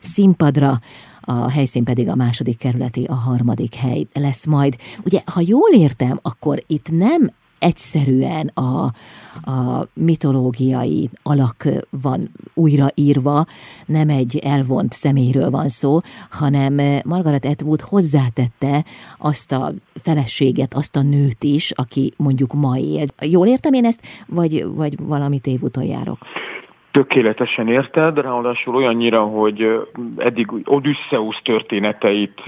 színpadra 0.00 0.78
a 1.20 1.50
helyszín 1.50 1.84
pedig 1.84 2.08
a 2.08 2.14
második 2.14 2.58
kerületi, 2.58 3.04
a 3.04 3.14
harmadik 3.14 3.74
hely 3.74 4.06
lesz 4.12 4.46
majd. 4.46 4.76
Ugye, 5.04 5.20
ha 5.24 5.40
jól 5.46 5.70
értem, 5.72 6.18
akkor 6.22 6.62
itt 6.66 6.90
nem 6.90 7.30
egyszerűen 7.58 8.46
a, 8.46 8.92
a 9.50 9.86
mitológiai 9.94 11.08
alak 11.22 11.68
van 11.90 12.30
újraírva, 12.54 13.44
nem 13.86 14.08
egy 14.08 14.36
elvont 14.36 14.92
személyről 14.92 15.50
van 15.50 15.68
szó, 15.68 15.98
hanem 16.30 17.02
Margaret 17.04 17.44
Atwood 17.44 17.80
hozzátette 17.80 18.84
azt 19.18 19.52
a 19.52 19.72
feleséget, 19.94 20.74
azt 20.74 20.96
a 20.96 21.02
nőt 21.02 21.44
is, 21.44 21.70
aki 21.70 22.12
mondjuk 22.18 22.52
ma 22.52 22.76
él. 22.76 23.06
Jól 23.20 23.46
értem 23.46 23.72
én 23.72 23.84
ezt, 23.84 24.00
vagy, 24.26 24.66
vagy 24.74 24.98
valami 24.98 25.38
tévúton 25.38 25.84
járok? 25.84 26.18
Tökéletesen 26.98 27.68
érted, 27.68 28.20
ráadásul 28.20 28.74
olyannyira, 28.74 29.22
hogy 29.22 29.88
eddig 30.16 30.48
Odysseus 30.64 31.40
történeteit 31.42 32.42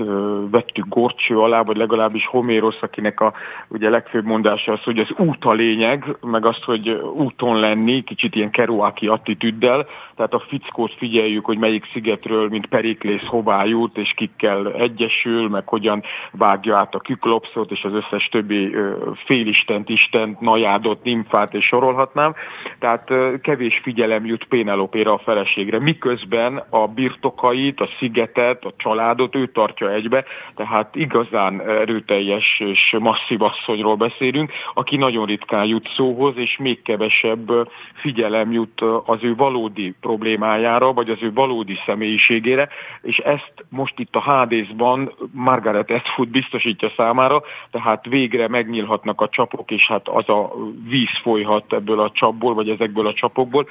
vettük 0.51 0.87
gorcső 0.89 1.39
alá, 1.39 1.63
vagy 1.63 1.77
legalábbis 1.77 2.27
Homérosz, 2.27 2.83
akinek 2.83 3.21
a 3.21 3.33
ugye 3.69 3.91
legfőbb 3.91 4.25
mondása 4.25 4.73
az, 4.73 4.83
hogy 4.83 4.99
az 4.99 5.11
út 5.17 5.45
a 5.45 5.53
lényeg, 5.53 6.17
meg 6.21 6.47
azt, 6.47 6.65
hogy 6.65 6.89
úton 7.15 7.61
lenni, 7.61 8.03
kicsit 8.03 8.35
ilyen 8.35 8.51
keruáki 8.51 9.07
attitűddel, 9.07 9.87
tehát 10.17 10.35
a 10.35 10.45
fickót 10.49 10.95
figyeljük, 10.95 11.45
hogy 11.45 11.59
melyik 11.59 11.89
szigetről, 11.93 12.49
mint 12.49 12.67
Periklész 12.67 13.27
hová 13.27 13.65
jut, 13.65 13.99
és 13.99 14.13
kikkel 14.17 14.73
egyesül, 14.73 15.49
meg 15.49 15.69
hogyan 15.69 16.03
vágja 16.33 16.77
át 16.77 16.95
a 16.95 16.99
küklopszot, 16.99 17.71
és 17.71 17.85
az 17.85 17.93
összes 17.93 18.29
többi 18.29 18.77
félistent, 19.25 19.89
istent, 19.89 20.41
najádot, 20.41 21.03
nimfát, 21.03 21.55
és 21.55 21.65
sorolhatnám. 21.65 22.35
Tehát 22.79 23.13
kevés 23.43 23.81
figyelem 23.83 24.27
jut 24.27 24.40
Pénelopéra 24.49 25.13
a 25.13 25.19
feleségre, 25.19 25.79
miközben 25.79 26.63
a 26.71 26.87
birtokait, 26.87 27.81
a 27.81 27.89
szigetet, 27.99 28.65
a 28.65 28.73
családot 28.77 29.35
ő 29.35 29.47
tartja 29.47 29.93
egybe, 29.93 30.25
tehát 30.57 30.95
igazán 30.97 31.61
erőteljes 31.61 32.61
és 32.61 32.97
masszív 32.99 33.43
asszonyról 33.43 33.97
beszélünk, 33.97 34.53
aki 34.75 34.97
nagyon 34.97 35.27
ritkán 35.27 35.65
jut 35.65 35.89
szóhoz, 35.97 36.37
és 36.37 36.57
még 36.59 36.83
kevesebb 36.83 37.69
figyelem 37.95 38.53
jut 38.53 38.81
az 39.05 39.19
ő 39.21 39.35
valódi 39.35 39.95
problémájára, 40.01 40.93
vagy 40.93 41.11
az 41.11 41.19
ő 41.21 41.33
valódi 41.33 41.79
személyiségére, 41.87 42.69
és 43.03 43.19
ezt 43.19 43.53
most 43.69 43.99
itt 43.99 44.17
a 44.17 44.21
Hádészban 44.21 45.13
Margaret 45.33 45.91
Atwood 45.91 46.29
biztosítja 46.29 46.93
számára, 46.97 47.43
tehát 47.71 48.07
végre 48.07 48.49
megnyílhatnak 48.49 49.21
a 49.21 49.29
csapok, 49.29 49.71
és 49.71 49.87
hát 49.87 50.09
az 50.09 50.29
a 50.29 50.53
víz 50.89 51.19
folyhat 51.23 51.73
ebből 51.73 52.01
a 52.01 52.11
csapból, 52.11 52.55
vagy 52.55 52.69
ezekből 52.69 53.07
a 53.07 53.13
csapokból, 53.13 53.69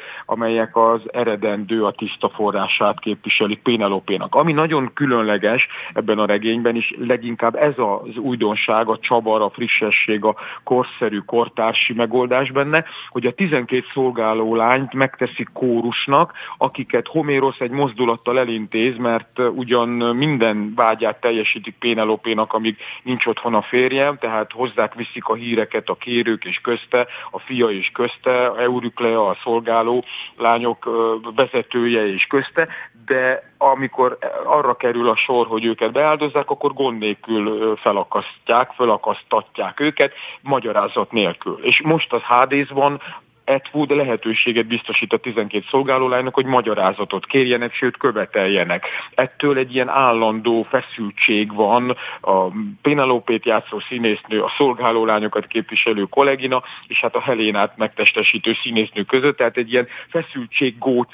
amelyek 0.50 0.76
az 0.76 1.02
eredendő, 1.14 1.86
a 1.86 1.92
tiszta 1.92 2.30
forrását 2.30 3.00
képviselik 3.00 3.62
Pénelopénak. 3.62 4.36
Ami 4.36 4.52
nagyon 4.52 4.92
különleges 4.94 5.68
ebben 5.94 6.20
a 6.20 6.26
regényben 6.26 6.76
is, 6.76 6.94
leginkább 6.98 7.56
ez 7.56 7.74
az 7.76 8.18
újdonság, 8.18 8.88
a 8.88 8.98
csavar, 9.00 9.42
a 9.42 9.50
frissesség, 9.50 10.24
a 10.24 10.36
korszerű, 10.64 11.18
kortársi 11.18 11.94
megoldás 11.94 12.52
benne, 12.52 12.86
hogy 13.10 13.26
a 13.26 13.32
12 13.32 13.84
szolgáló 13.94 14.56
lányt 14.56 14.94
megteszi 14.94 15.48
kórusnak, 15.54 16.34
akiket 16.58 17.08
Homérosz 17.08 17.60
egy 17.60 17.72
mozdulattal 17.72 18.40
elintéz, 18.40 18.98
mert 18.98 19.40
ugyan 19.40 19.90
minden 20.16 20.74
vágyát 20.76 21.22
teljesítik 21.22 21.76
Pénelopénak, 21.80 22.54
amíg 22.54 22.78
nincs 23.04 23.26
otthon 23.26 23.54
a 23.54 23.62
férjem, 23.62 24.18
tehát 24.18 24.52
hozzák 24.52 24.94
viszik 24.94 25.26
a 25.26 25.34
híreket 25.34 25.90
a 25.90 25.96
kérők 25.96 26.46
és 26.46 26.60
közte, 26.62 27.08
a 27.32 27.40
fia 27.40 27.70
és 27.70 27.90
közte, 27.94 28.52
Euryklea, 28.58 29.28
a 29.28 29.38
szolgáló 29.44 30.04
lányok 30.40 30.90
vezetője 31.36 32.08
és 32.08 32.26
közte, 32.26 32.68
de 33.06 33.54
amikor 33.58 34.18
arra 34.46 34.74
kerül 34.74 35.10
a 35.10 35.16
sor, 35.16 35.48
hogy 35.48 35.66
őket 35.66 35.92
beáldozzák, 35.92 36.50
akkor 36.50 36.74
gond 36.74 37.00
nélkül 37.00 37.76
felakasztják, 37.76 38.72
felakasztatják 38.72 39.80
őket, 39.80 40.14
magyarázat 40.42 41.12
nélkül. 41.12 41.60
És 41.62 41.82
most 41.82 42.14
az 42.14 42.22
Hádészban 42.22 43.02
Atwood 43.50 43.96
lehetőséget 43.96 44.68
biztosít 44.68 45.14
a 45.14 45.18
12 45.18 45.66
szolgálólánynak, 45.70 46.34
hogy 46.34 46.46
magyarázatot 46.46 47.26
kérjenek, 47.26 47.74
sőt 47.74 47.98
követeljenek. 47.98 48.88
Ettől 49.16 49.58
egy 49.58 49.76
ilyen 49.76 49.90
állandó 49.90 50.64
feszültség 50.70 51.54
van. 51.54 51.98
A 52.22 52.48
Pénalópét 52.82 53.46
játszó 53.46 53.80
színésznő, 53.80 54.42
a 54.42 54.54
szolgálólányokat 54.58 55.48
képviselő 55.48 56.04
kollégina, 56.04 56.64
és 56.88 57.00
hát 57.00 57.16
a 57.16 57.22
Helénát 57.22 57.78
megtestesítő 57.78 58.54
színésznő 58.62 59.04
között, 59.04 59.38
tehát 59.38 59.58
egy 59.58 59.72
ilyen 59.72 59.88
feszültség 60.10 60.78
góc 60.78 61.14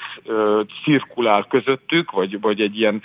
cirkulál 0.82 1.46
közöttük, 1.48 2.10
vagy, 2.10 2.40
vagy 2.40 2.60
egy 2.60 2.78
ilyen 2.78 3.02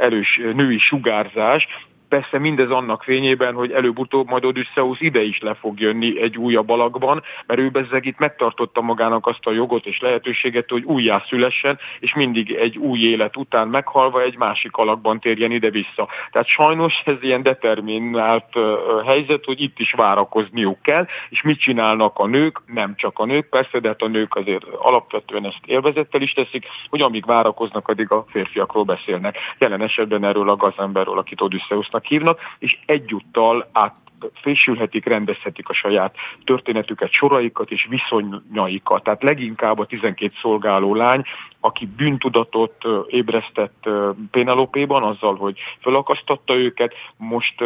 erős 0.00 0.40
női 0.54 0.78
sugárzás, 0.78 1.66
Persze 2.12 2.38
mindez 2.38 2.70
annak 2.70 3.02
fényében, 3.02 3.54
hogy 3.54 3.72
előbb-utóbb 3.72 4.28
majd 4.28 4.44
Odysseus 4.44 5.00
ide 5.00 5.22
is 5.22 5.40
le 5.40 5.54
fog 5.54 5.80
jönni 5.80 6.20
egy 6.20 6.36
újabb 6.36 6.70
alakban, 6.70 7.22
mert 7.46 7.60
ő 7.60 7.70
bezzeg 7.70 8.06
itt 8.06 8.18
megtartotta 8.18 8.80
magának 8.80 9.26
azt 9.26 9.46
a 9.46 9.52
jogot 9.52 9.86
és 9.86 10.00
lehetőséget, 10.00 10.70
hogy 10.70 10.84
újjá 10.84 11.22
szülessen, 11.28 11.78
és 12.00 12.14
mindig 12.14 12.50
egy 12.50 12.78
új 12.78 13.00
élet 13.00 13.36
után 13.36 13.68
meghalva 13.68 14.22
egy 14.22 14.36
másik 14.36 14.76
alakban 14.76 15.20
térjen 15.20 15.50
ide-vissza. 15.50 16.08
Tehát 16.30 16.48
sajnos 16.48 17.02
ez 17.04 17.16
ilyen 17.20 17.42
determinált 17.42 18.58
helyzet, 19.06 19.44
hogy 19.44 19.60
itt 19.60 19.78
is 19.78 19.92
várakozniuk 19.92 20.82
kell, 20.82 21.06
és 21.28 21.42
mit 21.42 21.60
csinálnak 21.60 22.18
a 22.18 22.26
nők, 22.26 22.60
nem 22.66 22.94
csak 22.96 23.18
a 23.18 23.24
nők 23.24 23.48
persze, 23.48 23.78
de 23.78 23.88
hát 23.88 24.02
a 24.02 24.08
nők 24.08 24.34
azért 24.34 24.64
alapvetően 24.64 25.46
ezt 25.46 25.66
élvezettel 25.66 26.22
is 26.22 26.32
teszik, 26.32 26.66
hogy 26.88 27.00
amíg 27.00 27.26
várakoznak, 27.26 27.88
addig 27.88 28.10
a 28.10 28.24
férfiakról 28.28 28.84
beszélnek. 28.84 29.38
Jelen 29.58 29.82
esetben 29.82 30.24
erről 30.24 30.48
a 30.48 30.56
gazemberről, 30.56 31.18
akit 31.18 31.40
Odysseusnak 31.40 32.00
Krisztusnak 32.02 32.06
hívnak, 32.06 32.40
és 32.58 32.78
egyúttal 32.86 33.68
át 33.72 33.96
fésülhetik, 34.34 35.06
rendezhetik 35.06 35.68
a 35.68 35.72
saját 35.72 36.14
történetüket, 36.44 37.10
soraikat 37.10 37.70
és 37.70 37.86
viszonyaikat. 37.88 39.02
Tehát 39.02 39.22
leginkább 39.22 39.78
a 39.78 39.86
12 39.86 40.32
szolgáló 40.40 40.94
lány, 40.94 41.22
aki 41.60 41.86
bűntudatot 41.96 42.84
ébresztett 43.06 43.88
Pénelopéban 44.30 45.02
azzal, 45.02 45.36
hogy 45.36 45.58
felakasztatta 45.80 46.54
őket, 46.54 46.94
most 47.16 47.64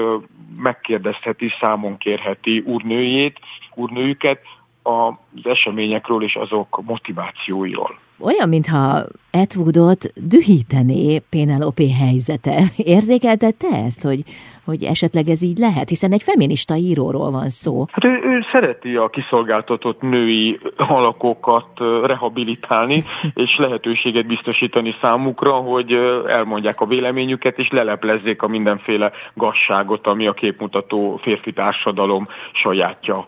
megkérdezheti, 0.56 1.52
számon 1.60 1.98
kérheti 1.98 2.58
úrnőjét, 2.58 3.38
úrnőjüket 3.74 4.40
az 4.82 5.46
eseményekről 5.46 6.22
és 6.22 6.36
azok 6.36 6.82
motivációiról 6.84 7.98
olyan, 8.20 8.48
mintha 8.48 9.04
Atwoodot 9.42 10.12
dühítené 10.28 11.18
Penelope 11.18 11.94
helyzete. 12.00 12.62
Érzékeltette 12.94 13.68
ezt, 13.84 14.02
hogy, 14.02 14.22
hogy 14.64 14.82
esetleg 14.82 15.28
ez 15.28 15.42
így 15.42 15.58
lehet? 15.58 15.88
Hiszen 15.88 16.12
egy 16.12 16.22
feminista 16.22 16.74
íróról 16.74 17.30
van 17.30 17.48
szó. 17.48 17.84
Hát 17.92 18.04
ő, 18.04 18.08
ő 18.08 18.44
szereti 18.52 18.96
a 18.96 19.08
kiszolgáltatott 19.08 20.00
női 20.00 20.58
alakokat 20.76 21.68
rehabilitálni, 22.02 23.02
és 23.44 23.56
lehetőséget 23.56 24.26
biztosítani 24.26 24.94
számukra, 25.00 25.52
hogy 25.52 25.92
elmondják 26.28 26.80
a 26.80 26.86
véleményüket, 26.86 27.58
és 27.58 27.68
leleplezzék 27.70 28.42
a 28.42 28.48
mindenféle 28.48 29.12
gazságot, 29.34 30.06
ami 30.06 30.26
a 30.26 30.32
képmutató 30.32 31.20
férfi 31.22 31.52
társadalom 31.52 32.28
sajátja. 32.52 33.26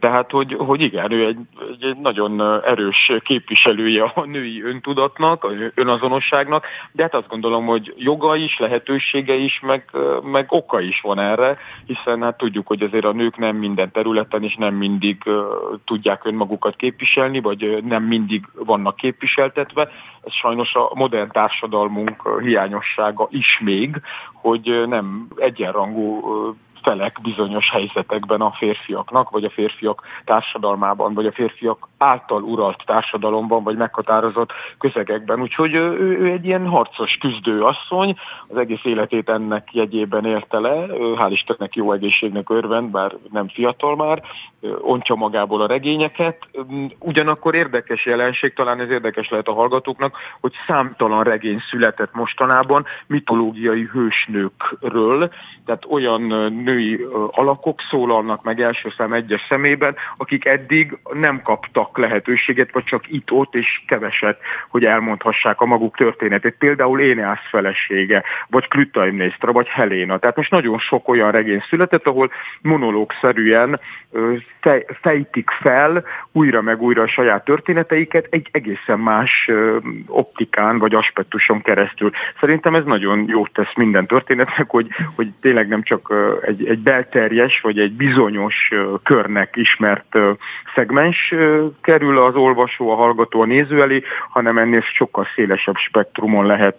Tehát, 0.00 0.30
hogy, 0.30 0.54
hogy 0.58 0.80
igen, 0.80 1.12
ő 1.12 1.26
egy, 1.26 1.38
egy 1.80 1.96
nagyon 1.96 2.62
erős 2.64 3.12
képviselője 3.24 4.02
a 4.14 4.24
női 4.24 4.62
öntudatnak, 4.62 5.44
a 5.44 5.48
önazonosságnak, 5.74 6.66
de 6.92 7.02
hát 7.02 7.14
azt 7.14 7.28
gondolom, 7.28 7.66
hogy 7.66 7.94
joga 7.96 8.36
is, 8.36 8.58
lehetősége 8.58 9.34
is, 9.34 9.60
meg, 9.60 9.90
meg 10.22 10.46
oka 10.48 10.80
is 10.80 11.00
van 11.00 11.18
erre, 11.18 11.58
hiszen 11.86 12.22
hát 12.22 12.36
tudjuk, 12.36 12.66
hogy 12.66 12.82
azért 12.82 13.04
a 13.04 13.12
nők 13.12 13.36
nem 13.36 13.56
minden 13.56 13.90
területen 13.90 14.42
és 14.42 14.54
nem 14.54 14.74
mindig 14.74 15.22
tudják 15.84 16.24
önmagukat 16.24 16.76
képviselni, 16.76 17.40
vagy 17.40 17.84
nem 17.84 18.02
mindig 18.02 18.48
vannak 18.54 18.96
képviseltetve. 18.96 19.88
Ez 20.24 20.32
sajnos 20.32 20.74
a 20.74 20.90
modern 20.94 21.30
társadalmunk 21.30 22.40
hiányossága 22.40 23.28
is 23.30 23.60
még, 23.64 24.00
hogy 24.32 24.82
nem 24.86 25.28
egyenrangú 25.36 26.22
felek 26.82 27.16
bizonyos 27.22 27.70
helyzetekben 27.70 28.40
a 28.40 28.50
férfiaknak, 28.50 29.30
vagy 29.30 29.44
a 29.44 29.50
férfiak 29.50 30.06
társadalmában, 30.24 31.14
vagy 31.14 31.26
a 31.26 31.32
férfiak 31.32 31.88
által 31.98 32.42
uralt 32.42 32.82
társadalomban, 32.86 33.62
vagy 33.62 33.76
meghatározott 33.76 34.52
közegekben. 34.78 35.40
Úgyhogy 35.40 35.74
ő, 35.74 36.18
ő 36.20 36.30
egy 36.32 36.44
ilyen 36.44 36.66
harcos 36.66 37.16
küzdő 37.16 37.62
asszony, 37.64 38.16
az 38.48 38.56
egész 38.56 38.84
életét 38.84 39.28
ennek 39.28 39.74
jegyében 39.74 40.24
érte 40.24 40.58
le, 40.58 40.86
hál' 41.16 41.30
Istennek 41.30 41.74
jó 41.74 41.92
egészségnek 41.92 42.50
örvend, 42.50 42.90
bár 42.90 43.16
nem 43.32 43.48
fiatal 43.48 43.96
már, 43.96 44.22
ontja 44.80 45.14
magából 45.14 45.60
a 45.62 45.66
regényeket. 45.66 46.38
Ugyanakkor 46.98 47.54
érdekes 47.54 48.06
jelenség, 48.06 48.54
talán 48.54 48.80
ez 48.80 48.90
érdekes 48.90 49.28
lehet 49.28 49.48
a 49.48 49.52
hallgatóknak, 49.52 50.16
hogy 50.40 50.52
számtalan 50.66 51.22
regény 51.22 51.60
született 51.70 52.14
mostanában 52.14 52.84
mitológiai 53.06 53.88
hősnőkről, 53.92 55.30
tehát 55.64 55.86
olyan 55.88 56.52
női 56.76 57.06
alakok 57.30 57.80
szólalnak 57.90 58.42
meg 58.42 58.60
első 58.60 58.92
szám 58.96 59.12
egyes 59.12 59.44
szemében, 59.48 59.96
akik 60.16 60.44
eddig 60.44 60.96
nem 61.12 61.42
kaptak 61.42 61.98
lehetőséget, 61.98 62.72
vagy 62.72 62.84
csak 62.84 63.12
itt-ott 63.12 63.54
és 63.54 63.82
keveset, 63.86 64.40
hogy 64.68 64.84
elmondhassák 64.84 65.60
a 65.60 65.64
maguk 65.66 65.96
történetét. 65.96 66.54
Például 66.58 67.00
Éneász 67.00 67.48
felesége, 67.50 68.22
vagy 68.48 68.68
Klütaimnésztra, 68.68 69.52
vagy 69.52 69.68
Heléna. 69.68 70.18
Tehát 70.18 70.36
most 70.36 70.50
nagyon 70.50 70.78
sok 70.78 71.08
olyan 71.08 71.30
regény 71.30 71.64
született, 71.68 72.06
ahol 72.06 72.30
monológszerűen 72.62 73.80
fej, 74.60 74.86
fejtik 75.00 75.50
fel 75.50 76.04
újra 76.32 76.62
meg 76.62 76.82
újra 76.82 77.02
a 77.02 77.08
saját 77.08 77.44
történeteiket 77.44 78.26
egy 78.30 78.48
egészen 78.52 78.98
más 78.98 79.50
optikán 80.06 80.78
vagy 80.78 80.94
aspektuson 80.94 81.62
keresztül. 81.62 82.10
Szerintem 82.40 82.74
ez 82.74 82.84
nagyon 82.84 83.24
jót 83.28 83.52
tesz 83.52 83.74
minden 83.76 84.06
történetnek, 84.06 84.70
hogy, 84.70 84.88
hogy 85.16 85.28
tényleg 85.40 85.68
nem 85.68 85.82
csak 85.82 86.14
egy, 86.42 86.55
egy 86.64 86.78
belterjes 86.78 87.60
vagy 87.60 87.78
egy 87.78 87.92
bizonyos 87.92 88.70
körnek 89.02 89.56
ismert 89.56 90.18
szegmens 90.74 91.34
kerül 91.82 92.18
az 92.18 92.34
olvasó, 92.34 92.90
a 92.90 92.94
hallgató, 92.94 93.40
a 93.40 93.44
néző 93.44 93.82
elé, 93.82 94.02
hanem 94.28 94.58
ennél 94.58 94.80
sokkal 94.80 95.26
szélesebb 95.34 95.76
spektrumon 95.76 96.46
lehet 96.46 96.78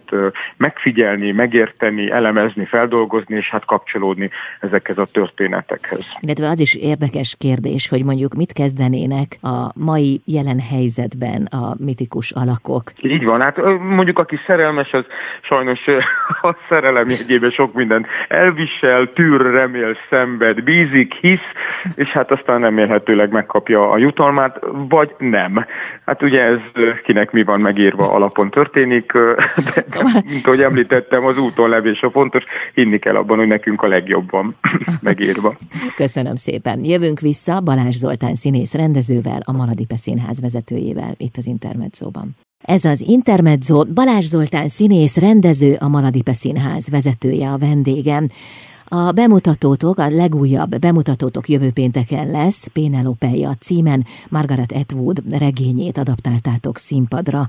megfigyelni, 0.56 1.32
megérteni, 1.32 2.10
elemezni, 2.10 2.64
feldolgozni, 2.64 3.36
és 3.36 3.48
hát 3.48 3.64
kapcsolódni 3.64 4.30
ezekhez 4.60 4.98
a 4.98 5.06
történetekhez. 5.12 6.12
Illetve 6.20 6.48
az 6.48 6.60
is 6.60 6.74
érdekes 6.74 7.36
kérdés, 7.38 7.88
hogy 7.88 8.04
mondjuk 8.04 8.34
mit 8.34 8.52
kezdenének 8.52 9.38
a 9.42 9.72
mai 9.84 10.20
jelen 10.24 10.60
helyzetben 10.60 11.42
a 11.44 11.74
mitikus 11.78 12.30
alakok. 12.30 12.82
Így 13.02 13.24
van, 13.24 13.40
hát 13.40 13.56
mondjuk 13.78 14.18
aki 14.18 14.38
szerelmes, 14.46 14.92
az 14.92 15.04
sajnos 15.42 15.80
a 16.48 16.56
szerelem 16.68 17.08
jegyében 17.08 17.50
sok 17.50 17.74
mindent 17.74 18.06
elvisel, 18.28 19.10
tűr, 19.10 19.46
remél, 19.72 19.96
szenved, 20.10 20.62
bízik, 20.62 21.14
hisz, 21.20 21.46
és 21.94 22.08
hát 22.08 22.30
aztán 22.30 22.60
remélhetőleg 22.60 23.30
megkapja 23.30 23.90
a 23.90 23.98
jutalmát, 23.98 24.58
vagy 24.88 25.14
nem. 25.18 25.64
Hát 26.06 26.22
ugye 26.22 26.42
ez 26.42 26.58
kinek 27.04 27.30
mi 27.30 27.42
van 27.42 27.60
megírva 27.60 28.12
alapon 28.12 28.50
történik, 28.50 29.12
de 29.12 29.84
szóval... 29.86 30.22
mint 30.24 30.46
ahogy 30.46 30.60
említettem, 30.60 31.24
az 31.24 31.38
úton 31.38 31.68
levés 31.68 32.02
a 32.02 32.10
fontos, 32.10 32.44
hinni 32.74 32.98
kell 32.98 33.16
abban, 33.16 33.38
hogy 33.38 33.46
nekünk 33.46 33.82
a 33.82 33.86
legjobban 33.86 34.54
megírva. 35.02 35.54
Köszönöm 35.94 36.36
szépen. 36.36 36.84
Jövünk 36.84 37.20
vissza 37.20 37.60
Balázs 37.60 37.96
Zoltán 37.96 38.34
színész 38.34 38.74
rendezővel, 38.74 39.40
a 39.44 39.52
Maladipe 39.52 39.96
Színház 39.96 40.40
vezetőjével 40.40 41.12
itt 41.16 41.36
az 41.36 41.46
Intermedzóban. 41.46 42.36
Ez 42.64 42.84
az 42.84 43.00
Intermezzo, 43.00 43.84
Balázs 43.94 44.24
Zoltán 44.24 44.68
színész, 44.68 45.16
rendező, 45.16 45.76
a 45.80 45.88
Maladipe 45.88 46.32
Színház 46.32 46.90
vezetője 46.90 47.48
a 47.48 47.58
vendégem. 47.58 48.28
A 48.90 49.12
bemutatótok, 49.12 49.98
a 49.98 50.08
legújabb 50.08 50.78
bemutatótok 50.78 51.48
jövő 51.48 51.70
pénteken 51.70 52.30
lesz, 52.30 52.66
Pénelopeia 52.72 53.54
címen 53.54 54.06
Margaret 54.28 54.72
Atwood 54.72 55.22
regényét 55.30 55.98
adaptáltátok 55.98 56.76
színpadra. 56.76 57.46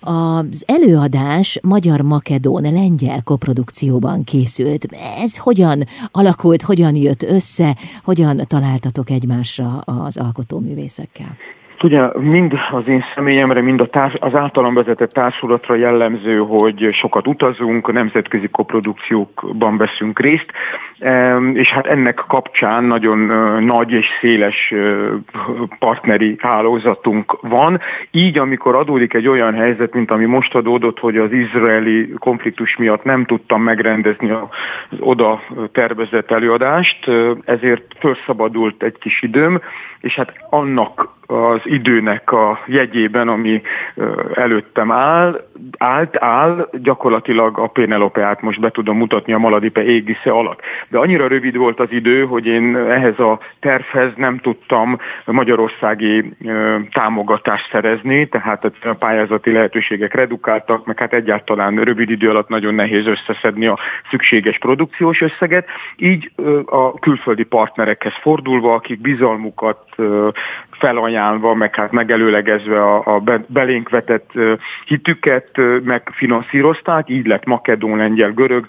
Az 0.00 0.62
előadás 0.66 1.58
magyar-makedón 1.62 2.62
lengyel 2.62 3.22
koprodukcióban 3.22 4.24
készült. 4.24 4.86
Ez 5.18 5.36
hogyan 5.36 5.84
alakult, 6.10 6.62
hogyan 6.62 6.94
jött 6.94 7.22
össze, 7.22 7.76
hogyan 8.04 8.40
találtatok 8.46 9.10
egymásra 9.10 9.78
az 9.78 10.16
alkotóművészekkel? 10.16 11.36
Ugye 11.82 12.08
mind 12.20 12.52
az 12.70 12.88
én 12.88 13.04
személyemre, 13.14 13.60
mind 13.60 13.80
a 13.80 13.86
társ, 13.86 14.14
az 14.20 14.34
általam 14.34 14.74
vezetett 14.74 15.10
társulatra 15.10 15.74
jellemző, 15.74 16.38
hogy 16.38 16.86
sokat 16.92 17.26
utazunk, 17.26 17.92
nemzetközi 17.92 18.48
koprodukciókban 18.48 19.76
veszünk 19.76 20.20
részt, 20.20 20.52
és 21.52 21.68
hát 21.68 21.86
ennek 21.86 22.24
kapcsán 22.28 22.84
nagyon 22.84 23.18
nagy 23.64 23.90
és 23.90 24.06
széles 24.20 24.74
partneri 25.78 26.36
hálózatunk 26.38 27.38
van. 27.40 27.80
Így, 28.10 28.38
amikor 28.38 28.74
adódik 28.74 29.14
egy 29.14 29.28
olyan 29.28 29.54
helyzet, 29.54 29.94
mint 29.94 30.10
ami 30.10 30.24
most 30.24 30.54
adódott, 30.54 30.98
hogy 30.98 31.16
az 31.16 31.32
izraeli 31.32 32.14
konfliktus 32.18 32.76
miatt 32.76 33.04
nem 33.04 33.24
tudtam 33.24 33.62
megrendezni 33.62 34.30
az 34.30 34.98
oda 35.00 35.42
tervezett 35.72 36.30
előadást, 36.30 37.10
ezért 37.44 37.84
felszabadult 37.98 38.82
egy 38.82 38.98
kis 38.98 39.22
időm, 39.22 39.60
és 40.00 40.14
hát 40.14 40.32
annak 40.50 41.14
az 41.26 41.60
időnek 41.64 42.32
a 42.32 42.58
jegyében, 42.66 43.28
ami 43.28 43.62
előttem 44.34 44.92
áll, 44.92 45.44
állt, 45.78 46.16
áll, 46.22 46.68
gyakorlatilag 46.72 47.58
a 47.58 47.66
Pénelopeát 47.66 48.42
most 48.42 48.60
be 48.60 48.70
tudom 48.70 48.96
mutatni 48.96 49.32
a 49.32 49.38
Maladipe 49.38 49.84
égisze 49.84 50.30
alatt. 50.30 50.60
De 50.88 50.98
annyira 50.98 51.28
rövid 51.28 51.56
volt 51.56 51.80
az 51.80 51.92
idő, 51.92 52.24
hogy 52.24 52.46
én 52.46 52.76
ehhez 52.76 53.18
a 53.18 53.38
tervhez 53.60 54.12
nem 54.16 54.38
tudtam 54.38 54.98
magyarországi 55.24 56.36
támogatást 56.92 57.70
szerezni, 57.70 58.28
tehát 58.28 58.64
a 58.64 58.94
pályázati 58.98 59.52
lehetőségek 59.52 60.14
redukáltak, 60.14 60.86
meg 60.86 60.98
hát 60.98 61.12
egyáltalán 61.12 61.76
rövid 61.76 62.10
idő 62.10 62.30
alatt 62.30 62.48
nagyon 62.48 62.74
nehéz 62.74 63.06
összeszedni 63.06 63.66
a 63.66 63.78
szükséges 64.10 64.58
produkciós 64.58 65.20
összeget. 65.20 65.68
Így 65.96 66.30
a 66.66 66.98
külföldi 66.98 67.44
partnerekhez 67.44 68.14
fordulva, 68.20 68.74
akik 68.74 69.00
bizalmukat 69.00 69.84
felajánlva, 70.78 71.54
meg 71.54 71.74
hát 71.74 71.92
megelőlegezve 71.92 72.82
a, 72.82 73.14
a 73.14 73.22
belénk 73.46 73.88
vetett 73.88 74.30
hitüket 74.86 75.50
megfinanszírozták, 75.84 77.08
így 77.08 77.26
lett 77.26 77.44
makedón, 77.44 77.96
lengyel, 77.96 78.30
görög 78.30 78.66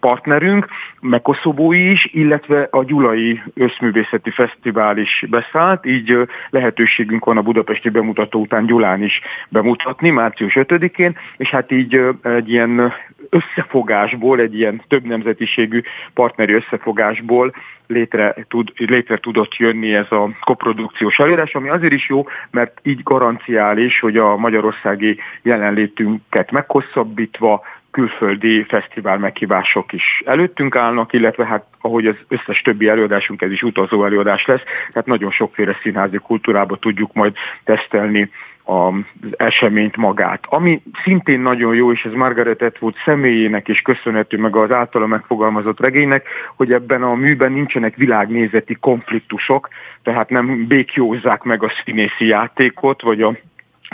partnerünk, 0.00 0.66
meg 1.00 1.22
koszobói 1.22 1.90
is, 1.90 2.08
illetve 2.12 2.68
a 2.70 2.84
Gyulai 2.84 3.42
Összművészeti 3.54 4.30
Fesztivál 4.30 4.98
is 4.98 5.24
beszállt, 5.30 5.86
így 5.86 6.18
lehetőségünk 6.50 7.24
van 7.24 7.36
a 7.36 7.42
budapesti 7.42 7.88
bemutató 7.88 8.40
után 8.40 8.66
Gyulán 8.66 9.02
is 9.02 9.20
bemutatni, 9.48 10.10
március 10.10 10.56
5-én, 10.60 11.16
és 11.36 11.48
hát 11.48 11.72
így 11.72 12.00
egy 12.22 12.50
ilyen 12.50 12.92
összefogásból, 13.28 14.40
egy 14.40 14.54
ilyen 14.54 14.82
több 14.88 15.04
nemzetiségű 15.04 15.82
partneri 16.14 16.52
összefogásból 16.52 17.52
létre, 17.86 18.34
tud, 18.48 18.72
létre 18.76 19.18
tudott 19.18 19.56
jönni 19.56 19.94
ez 19.94 20.12
a 20.12 20.30
koprodukciós 20.40 21.18
előadás, 21.18 21.54
ami 21.54 21.68
azért 21.68 21.92
is 21.92 22.08
jó, 22.08 22.26
mert 22.50 22.80
így 22.82 23.02
garanciális, 23.02 24.00
hogy 24.00 24.16
a 24.16 24.36
magyarországi 24.36 25.18
jelenlétünket 25.42 26.50
meghosszabbítva 26.50 27.62
külföldi 27.90 28.62
fesztivál 28.62 29.18
meghívások 29.18 29.92
is 29.92 30.22
előttünk 30.24 30.76
állnak, 30.76 31.12
illetve 31.12 31.46
hát 31.46 31.64
ahogy 31.80 32.06
az 32.06 32.16
összes 32.28 32.62
többi 32.62 32.88
előadásunk, 32.88 33.42
ez 33.42 33.50
is 33.50 33.62
utazó 33.62 34.04
előadás 34.04 34.46
lesz, 34.46 34.62
tehát 34.92 35.06
nagyon 35.06 35.30
sokféle 35.30 35.78
színházi 35.82 36.16
kultúrába 36.16 36.76
tudjuk 36.76 37.12
majd 37.12 37.34
tesztelni 37.64 38.30
az 38.68 38.94
eseményt 39.36 39.96
magát. 39.96 40.40
Ami 40.48 40.82
szintén 41.04 41.40
nagyon 41.40 41.74
jó, 41.74 41.92
és 41.92 42.02
ez 42.02 42.12
Margaret 42.12 42.62
Atwood 42.62 42.94
személyének 43.04 43.68
is 43.68 43.80
köszönhető, 43.80 44.38
meg 44.38 44.56
az 44.56 44.70
általa 44.70 45.06
megfogalmazott 45.06 45.80
regénynek, 45.80 46.28
hogy 46.56 46.72
ebben 46.72 47.02
a 47.02 47.14
műben 47.14 47.52
nincsenek 47.52 47.96
világnézeti 47.96 48.74
konfliktusok, 48.74 49.68
tehát 50.02 50.30
nem 50.30 50.66
békjózzák 50.66 51.42
meg 51.42 51.62
a 51.62 51.72
színészi 51.84 52.26
játékot, 52.26 53.02
vagy 53.02 53.22
a 53.22 53.36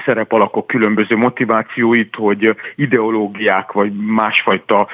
szerepalakok 0.05 0.67
különböző 0.67 1.17
motivációit, 1.17 2.15
hogy 2.15 2.57
ideológiák 2.75 3.73
vagy 3.73 3.93
másfajta 3.93 4.89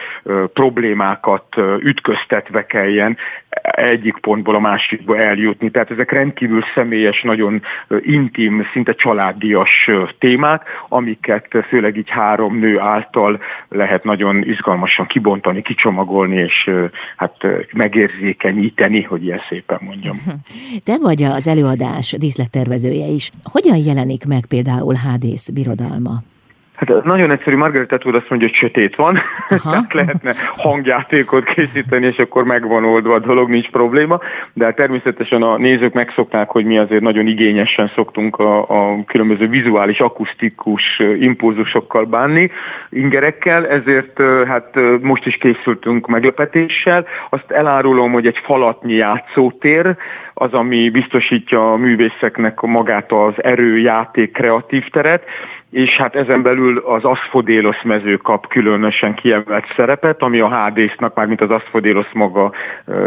problémákat 0.53 1.57
ütköztetve 1.79 2.67
kelljen 2.67 3.17
egyik 3.63 4.17
pontból 4.17 4.55
a 4.55 4.61
másikba 4.61 5.19
eljutni. 5.19 5.71
Tehát 5.71 5.91
ezek 5.91 6.11
rendkívül 6.11 6.63
személyes, 6.75 7.23
nagyon 7.23 7.63
intim, 8.01 8.67
szinte 8.73 8.95
családias 8.95 9.91
témák, 10.19 10.63
amiket 10.89 11.47
főleg 11.69 11.97
így 11.97 12.11
három 12.11 12.59
nő 12.59 12.79
által 12.79 13.41
lehet 13.69 14.05
nagyon 14.05 14.43
izgalmasan 14.43 15.07
kibontani, 15.07 15.63
kicsomagolni, 15.63 16.37
és 16.37 16.71
hát 17.17 17.37
megérzékenyíteni, 17.73 19.03
hogy 19.03 19.25
ilyen 19.25 19.41
szépen 19.49 19.79
mondjam. 19.83 20.17
Te 20.85 20.99
vagy 21.01 21.23
az 21.23 21.49
előadás 21.49 22.17
díszlettervezője 22.19 23.07
is. 23.07 23.31
Hogyan 23.43 23.77
jelenik 23.77 24.27
meg 24.27 24.47
például 24.49 24.90
Hádész 24.97 25.51
birodalma? 25.51 26.23
Hát 26.87 27.05
nagyon 27.05 27.31
egyszerű, 27.31 27.57
Margaret 27.57 27.93
Atwood 27.93 28.15
azt 28.15 28.29
mondja, 28.29 28.49
hogy 28.49 28.57
sötét 28.57 28.97
van, 28.97 29.19
tehát 29.49 29.93
lehetne 29.93 30.33
hangjátékot 30.53 31.45
készíteni, 31.45 32.07
és 32.07 32.17
akkor 32.17 32.45
megvan 32.45 32.85
oldva 32.85 33.15
a 33.15 33.19
dolog, 33.19 33.49
nincs 33.51 33.71
probléma, 33.71 34.21
de 34.53 34.65
hát 34.65 34.77
természetesen 34.77 35.43
a 35.43 35.57
nézők 35.57 35.93
megszokták, 35.93 36.49
hogy 36.49 36.65
mi 36.65 36.79
azért 36.79 37.03
nagyon 37.03 37.27
igényesen 37.27 37.91
szoktunk 37.95 38.37
a, 38.37 38.69
a 38.69 39.05
különböző 39.07 39.49
vizuális, 39.49 40.01
akusztikus 40.01 41.03
impulzusokkal 41.19 42.05
bánni, 42.05 42.51
ingerekkel, 42.91 43.67
ezért 43.67 44.21
hát 44.47 44.79
most 45.01 45.27
is 45.27 45.35
készültünk 45.35 46.07
meglepetéssel. 46.07 47.07
Azt 47.31 47.51
elárulom, 47.51 48.13
hogy 48.13 48.27
egy 48.27 48.39
falatnyi 48.45 48.95
játszótér, 48.95 49.97
az, 50.35 50.53
ami 50.53 50.91
biztosítja 50.91 51.73
a 51.73 51.77
művészeknek 51.77 52.61
magát 52.61 53.13
az 53.13 53.35
erő, 53.37 53.79
játék, 53.79 54.33
kreatív 54.33 54.89
teret, 54.89 55.25
és 55.71 55.97
hát 55.97 56.15
ezen 56.15 56.43
belül 56.43 56.79
az 56.79 57.05
aszfodélosz 57.05 57.83
mező 57.83 58.17
kap 58.17 58.49
különösen 58.49 59.15
kiemelt 59.15 59.73
szerepet, 59.77 60.23
ami 60.23 60.41
a 60.41 60.49
hádésznak, 60.49 61.15
már 61.15 61.27
mint 61.27 61.41
az 61.41 61.51
aszfodélosz 61.51 62.13
maga 62.13 62.53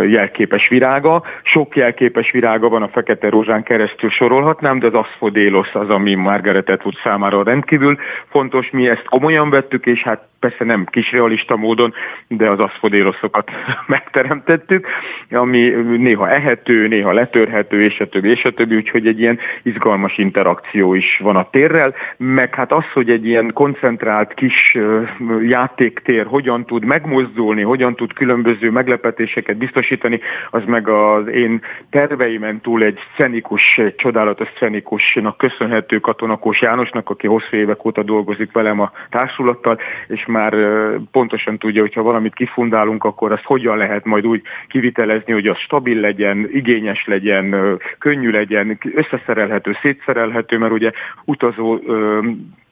jelképes 0.07 0.67
virága. 0.67 1.23
Sok 1.43 1.75
jelképes 1.75 2.31
virága 2.31 2.69
van 2.69 2.81
a 2.81 2.87
fekete 2.87 3.29
rózsán 3.29 3.63
keresztül 3.63 4.09
sorolhatnám, 4.09 4.79
de 4.79 4.87
az 4.87 4.93
aszfodélosz 4.93 5.75
az, 5.75 5.89
ami 5.89 6.13
Margaret 6.13 6.69
Atwood 6.69 6.95
számára 7.03 7.43
rendkívül 7.43 7.97
fontos. 8.29 8.69
Mi 8.69 8.89
ezt 8.89 9.05
komolyan 9.05 9.49
vettük, 9.49 9.85
és 9.85 10.01
hát 10.03 10.27
persze 10.43 10.63
nem 10.63 10.85
kis 10.85 11.11
realista 11.11 11.55
módon, 11.55 11.93
de 12.27 12.49
az 12.49 12.59
aszfodéloszokat 12.59 13.51
megteremtettük, 13.95 14.87
ami 15.31 15.69
néha 15.97 16.29
ehető, 16.29 16.87
néha 16.87 17.11
letörhető, 17.11 17.83
és 17.83 17.99
a 17.99 18.09
többi, 18.09 18.29
és 18.29 18.45
a 18.45 18.51
többi, 18.51 18.75
úgyhogy 18.75 19.07
egy 19.07 19.19
ilyen 19.19 19.39
izgalmas 19.61 20.17
interakció 20.17 20.93
is 20.93 21.19
van 21.23 21.35
a 21.35 21.49
térrel, 21.49 21.93
meg 22.17 22.55
hát 22.55 22.71
az, 22.71 22.85
hogy 22.93 23.09
egy 23.09 23.25
ilyen 23.25 23.51
koncentrált 23.53 24.33
kis 24.33 24.77
játéktér 25.41 26.25
hogyan 26.25 26.65
tud 26.65 26.85
megmozdulni, 26.85 27.61
hogyan 27.61 27.95
tud 27.95 28.13
különböző 28.13 28.71
meglepetéseket 28.71 29.57
biztosítani, 29.57 30.19
az 30.49 30.61
meg 30.65 30.87
az 30.87 31.27
én 31.27 31.61
terveimen 31.89 32.61
túl 32.61 32.83
egy 32.83 32.99
szenikus, 33.17 33.77
egy 33.77 33.95
csodálatos 33.95 34.47
szenikusnak 34.59 35.37
köszönhető 35.37 35.99
katonakós 35.99 36.61
Jánosnak, 36.61 37.09
aki 37.09 37.27
hosszú 37.27 37.57
évek 37.57 37.85
óta 37.85 38.03
dolgozik 38.03 38.51
velem 38.51 38.79
a 38.79 38.91
társulattal, 39.09 39.79
és 40.07 40.25
már 40.33 40.55
pontosan 41.11 41.57
tudja, 41.57 41.81
hogyha 41.81 42.01
valamit 42.01 42.33
kifundálunk, 42.33 43.03
akkor 43.03 43.31
azt 43.31 43.43
hogyan 43.43 43.77
lehet 43.77 44.05
majd 44.05 44.27
úgy 44.27 44.41
kivitelezni, 44.67 45.33
hogy 45.33 45.47
az 45.47 45.57
stabil 45.57 45.99
legyen, 45.99 46.49
igényes 46.51 47.05
legyen, 47.05 47.77
könnyű 47.99 48.29
legyen, 48.29 48.79
összeszerelhető, 48.95 49.77
szétszerelhető, 49.81 50.57
mert 50.57 50.73
ugye 50.73 50.91
utazó 51.25 51.79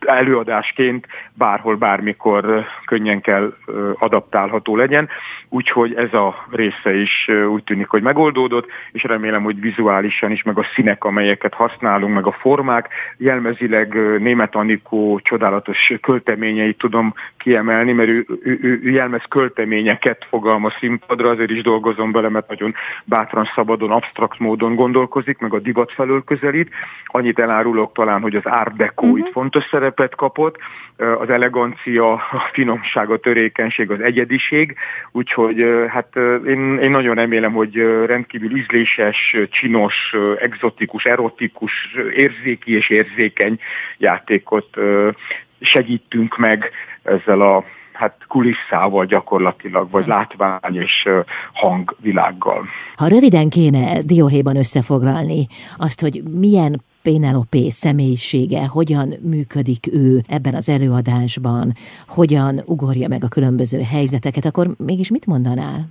előadásként 0.05 1.07
bárhol, 1.33 1.75
bármikor 1.75 2.65
könnyen 2.85 3.21
kell 3.21 3.53
adaptálható 3.99 4.75
legyen, 4.75 5.09
úgyhogy 5.49 5.93
ez 5.93 6.13
a 6.13 6.45
része 6.51 6.93
is 6.93 7.29
úgy 7.49 7.63
tűnik, 7.63 7.87
hogy 7.87 8.01
megoldódott, 8.01 8.67
és 8.91 9.03
remélem, 9.03 9.43
hogy 9.43 9.59
vizuálisan 9.59 10.31
is, 10.31 10.43
meg 10.43 10.57
a 10.57 10.65
színek, 10.75 11.03
amelyeket 11.03 11.53
használunk, 11.53 12.13
meg 12.13 12.25
a 12.25 12.31
formák, 12.31 12.89
jelmezileg 13.17 14.19
német 14.19 14.55
Anikó 14.55 15.19
csodálatos 15.23 15.93
költeményeit 16.01 16.77
tudom 16.77 17.13
kiemelni, 17.37 17.91
mert 17.91 18.09
ő, 18.09 18.25
ő, 18.43 18.59
ő, 18.61 18.79
ő 18.83 18.89
jelmez 18.89 19.23
költeményeket 19.29 20.25
fogalmaz 20.29 20.73
színpadra, 20.79 21.29
azért 21.29 21.49
is 21.49 21.61
dolgozom 21.61 22.11
vele, 22.11 22.29
mert 22.29 22.47
nagyon 22.47 22.73
bátran, 23.05 23.49
szabadon, 23.55 23.91
absztrakt 23.91 24.39
módon 24.39 24.75
gondolkozik, 24.75 25.37
meg 25.37 25.53
a 25.53 25.59
divat 25.59 25.91
felől 25.91 26.23
közelít. 26.23 26.69
Annyit 27.05 27.39
elárulok 27.39 27.93
talán, 27.93 28.21
hogy 28.21 28.35
az 28.35 28.45
Art 28.45 28.75
Deco 28.75 29.05
uh-huh. 29.05 29.19
itt 29.19 29.31
fontos 29.31 29.65
szerepet 29.91 30.15
kapott, 30.15 30.57
az 30.97 31.29
elegancia, 31.29 32.11
a 32.13 32.49
finomság, 32.53 33.09
a 33.09 33.19
törékenység, 33.19 33.91
az 33.91 33.99
egyediség, 34.01 34.75
úgyhogy 35.11 35.65
hát 35.87 36.15
én, 36.45 36.77
én 36.77 36.89
nagyon 36.89 37.15
remélem, 37.15 37.53
hogy 37.53 37.75
rendkívül 38.05 38.57
ízléses, 38.57 39.35
csinos, 39.49 40.13
exotikus, 40.39 41.03
erotikus, 41.05 41.71
érzéki 42.15 42.75
és 42.75 42.89
érzékeny 42.89 43.59
játékot 43.97 44.77
segítünk 45.61 46.37
meg 46.37 46.71
ezzel 47.03 47.41
a 47.41 47.63
hát 47.93 48.17
kulisszával 48.27 49.05
gyakorlatilag, 49.05 49.91
vagy 49.91 50.07
látvány 50.07 50.75
és 50.75 51.09
hangvilággal. 51.53 52.65
Ha 52.95 53.07
röviden 53.07 53.49
kéne 53.49 54.01
dióhéjban 54.01 54.55
összefoglalni 54.55 55.47
azt, 55.77 56.01
hogy 56.01 56.21
milyen 56.39 56.81
Pénelopé 57.03 57.69
személyisége, 57.69 58.65
hogyan 58.67 59.13
működik 59.29 59.87
ő 59.93 60.19
ebben 60.27 60.53
az 60.53 60.69
előadásban, 60.69 61.73
hogyan 62.07 62.61
ugorja 62.65 63.07
meg 63.07 63.23
a 63.23 63.27
különböző 63.27 63.79
helyzeteket, 63.81 64.45
akkor 64.45 64.67
mégis 64.77 65.11
mit 65.11 65.25
mondanál? 65.25 65.87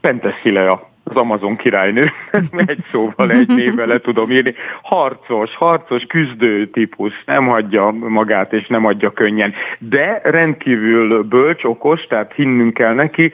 Penthesilea 0.00 0.91
az 1.04 1.16
Amazon 1.16 1.56
királynő, 1.56 2.12
egy 2.66 2.84
szóval, 2.90 3.30
egy 3.30 3.48
névvel 3.48 3.86
le 3.86 4.00
tudom 4.00 4.30
írni, 4.30 4.54
harcos, 4.82 5.54
harcos, 5.54 6.04
küzdő 6.04 6.70
típus, 6.70 7.12
nem 7.26 7.46
hagyja 7.46 7.90
magát 7.90 8.52
és 8.52 8.66
nem 8.66 8.86
adja 8.86 9.12
könnyen, 9.12 9.54
de 9.78 10.20
rendkívül 10.24 11.22
bölcs, 11.22 11.64
okos, 11.64 12.06
tehát 12.06 12.32
hinnünk 12.34 12.74
kell 12.74 12.94
neki, 12.94 13.32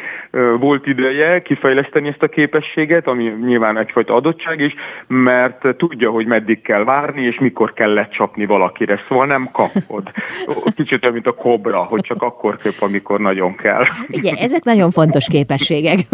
volt 0.58 0.86
ideje 0.86 1.42
kifejleszteni 1.42 2.08
ezt 2.08 2.22
a 2.22 2.28
képességet, 2.28 3.06
ami 3.06 3.34
nyilván 3.44 3.78
egyfajta 3.78 4.14
adottság 4.14 4.60
is, 4.60 4.74
mert 5.06 5.76
tudja, 5.76 6.10
hogy 6.10 6.26
meddig 6.26 6.62
kell 6.62 6.84
várni, 6.84 7.22
és 7.22 7.38
mikor 7.38 7.72
kell 7.72 7.92
lecsapni 7.92 8.46
valakire, 8.46 9.00
szóval 9.08 9.26
nem 9.26 9.48
kapod. 9.52 10.02
Kicsit 10.76 11.02
olyan, 11.02 11.14
mint 11.14 11.26
a 11.26 11.34
kobra, 11.34 11.78
hogy 11.78 12.00
csak 12.00 12.22
akkor 12.22 12.56
köp, 12.56 12.76
amikor 12.80 13.20
nagyon 13.20 13.56
kell. 13.56 13.82
Igen, 14.06 14.34
ezek 14.38 14.62
nagyon 14.62 14.90
fontos 14.90 15.26
képességek. 15.28 15.98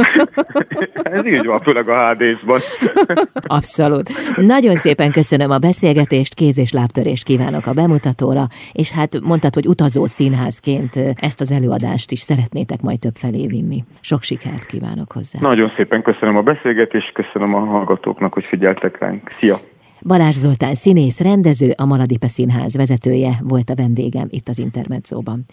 Ez 1.03 1.27
így 1.27 1.44
van, 1.47 1.61
főleg 1.61 1.89
a 1.89 2.11
HD-ban. 2.11 2.61
Abszolút. 3.59 4.09
Nagyon 4.37 4.75
szépen 4.75 5.11
köszönöm 5.11 5.51
a 5.51 5.59
beszélgetést, 5.59 6.35
kéz- 6.35 6.59
és 6.59 6.73
lábtörést 6.73 7.25
kívánok 7.25 7.67
a 7.67 7.73
bemutatóra, 7.73 8.45
és 8.73 8.93
hát 8.93 9.21
mondtad, 9.23 9.55
hogy 9.55 9.67
utazó 9.67 10.07
színházként 10.07 10.95
ezt 11.15 11.41
az 11.41 11.53
előadást 11.53 12.11
is 12.11 12.19
szeretnétek 12.19 12.83
majd 12.83 12.99
több 12.99 13.15
felé 13.15 13.47
vinni. 13.47 13.85
Sok 14.01 14.23
sikert 14.23 14.67
kívánok 14.67 15.13
hozzá. 15.13 15.39
Nagyon 15.41 15.73
szépen 15.77 16.03
köszönöm 16.03 16.37
a 16.37 16.43
beszélgetést, 16.43 17.13
köszönöm 17.13 17.55
a 17.55 17.61
hallgatóknak, 17.61 18.33
hogy 18.33 18.45
figyeltek 18.45 18.99
ránk. 18.99 19.31
Szia! 19.39 19.61
Balázs 20.07 20.35
Zoltán 20.35 20.75
színész, 20.75 21.21
rendező, 21.21 21.71
a 21.77 21.85
Maladipe 21.87 22.29
Színház 22.29 22.77
vezetője 22.77 23.31
volt 23.43 23.71
a 23.71 23.75
vendégem 23.75 24.27
itt 24.31 24.49
az 24.49 24.59
Intermedzóban. 24.59 25.45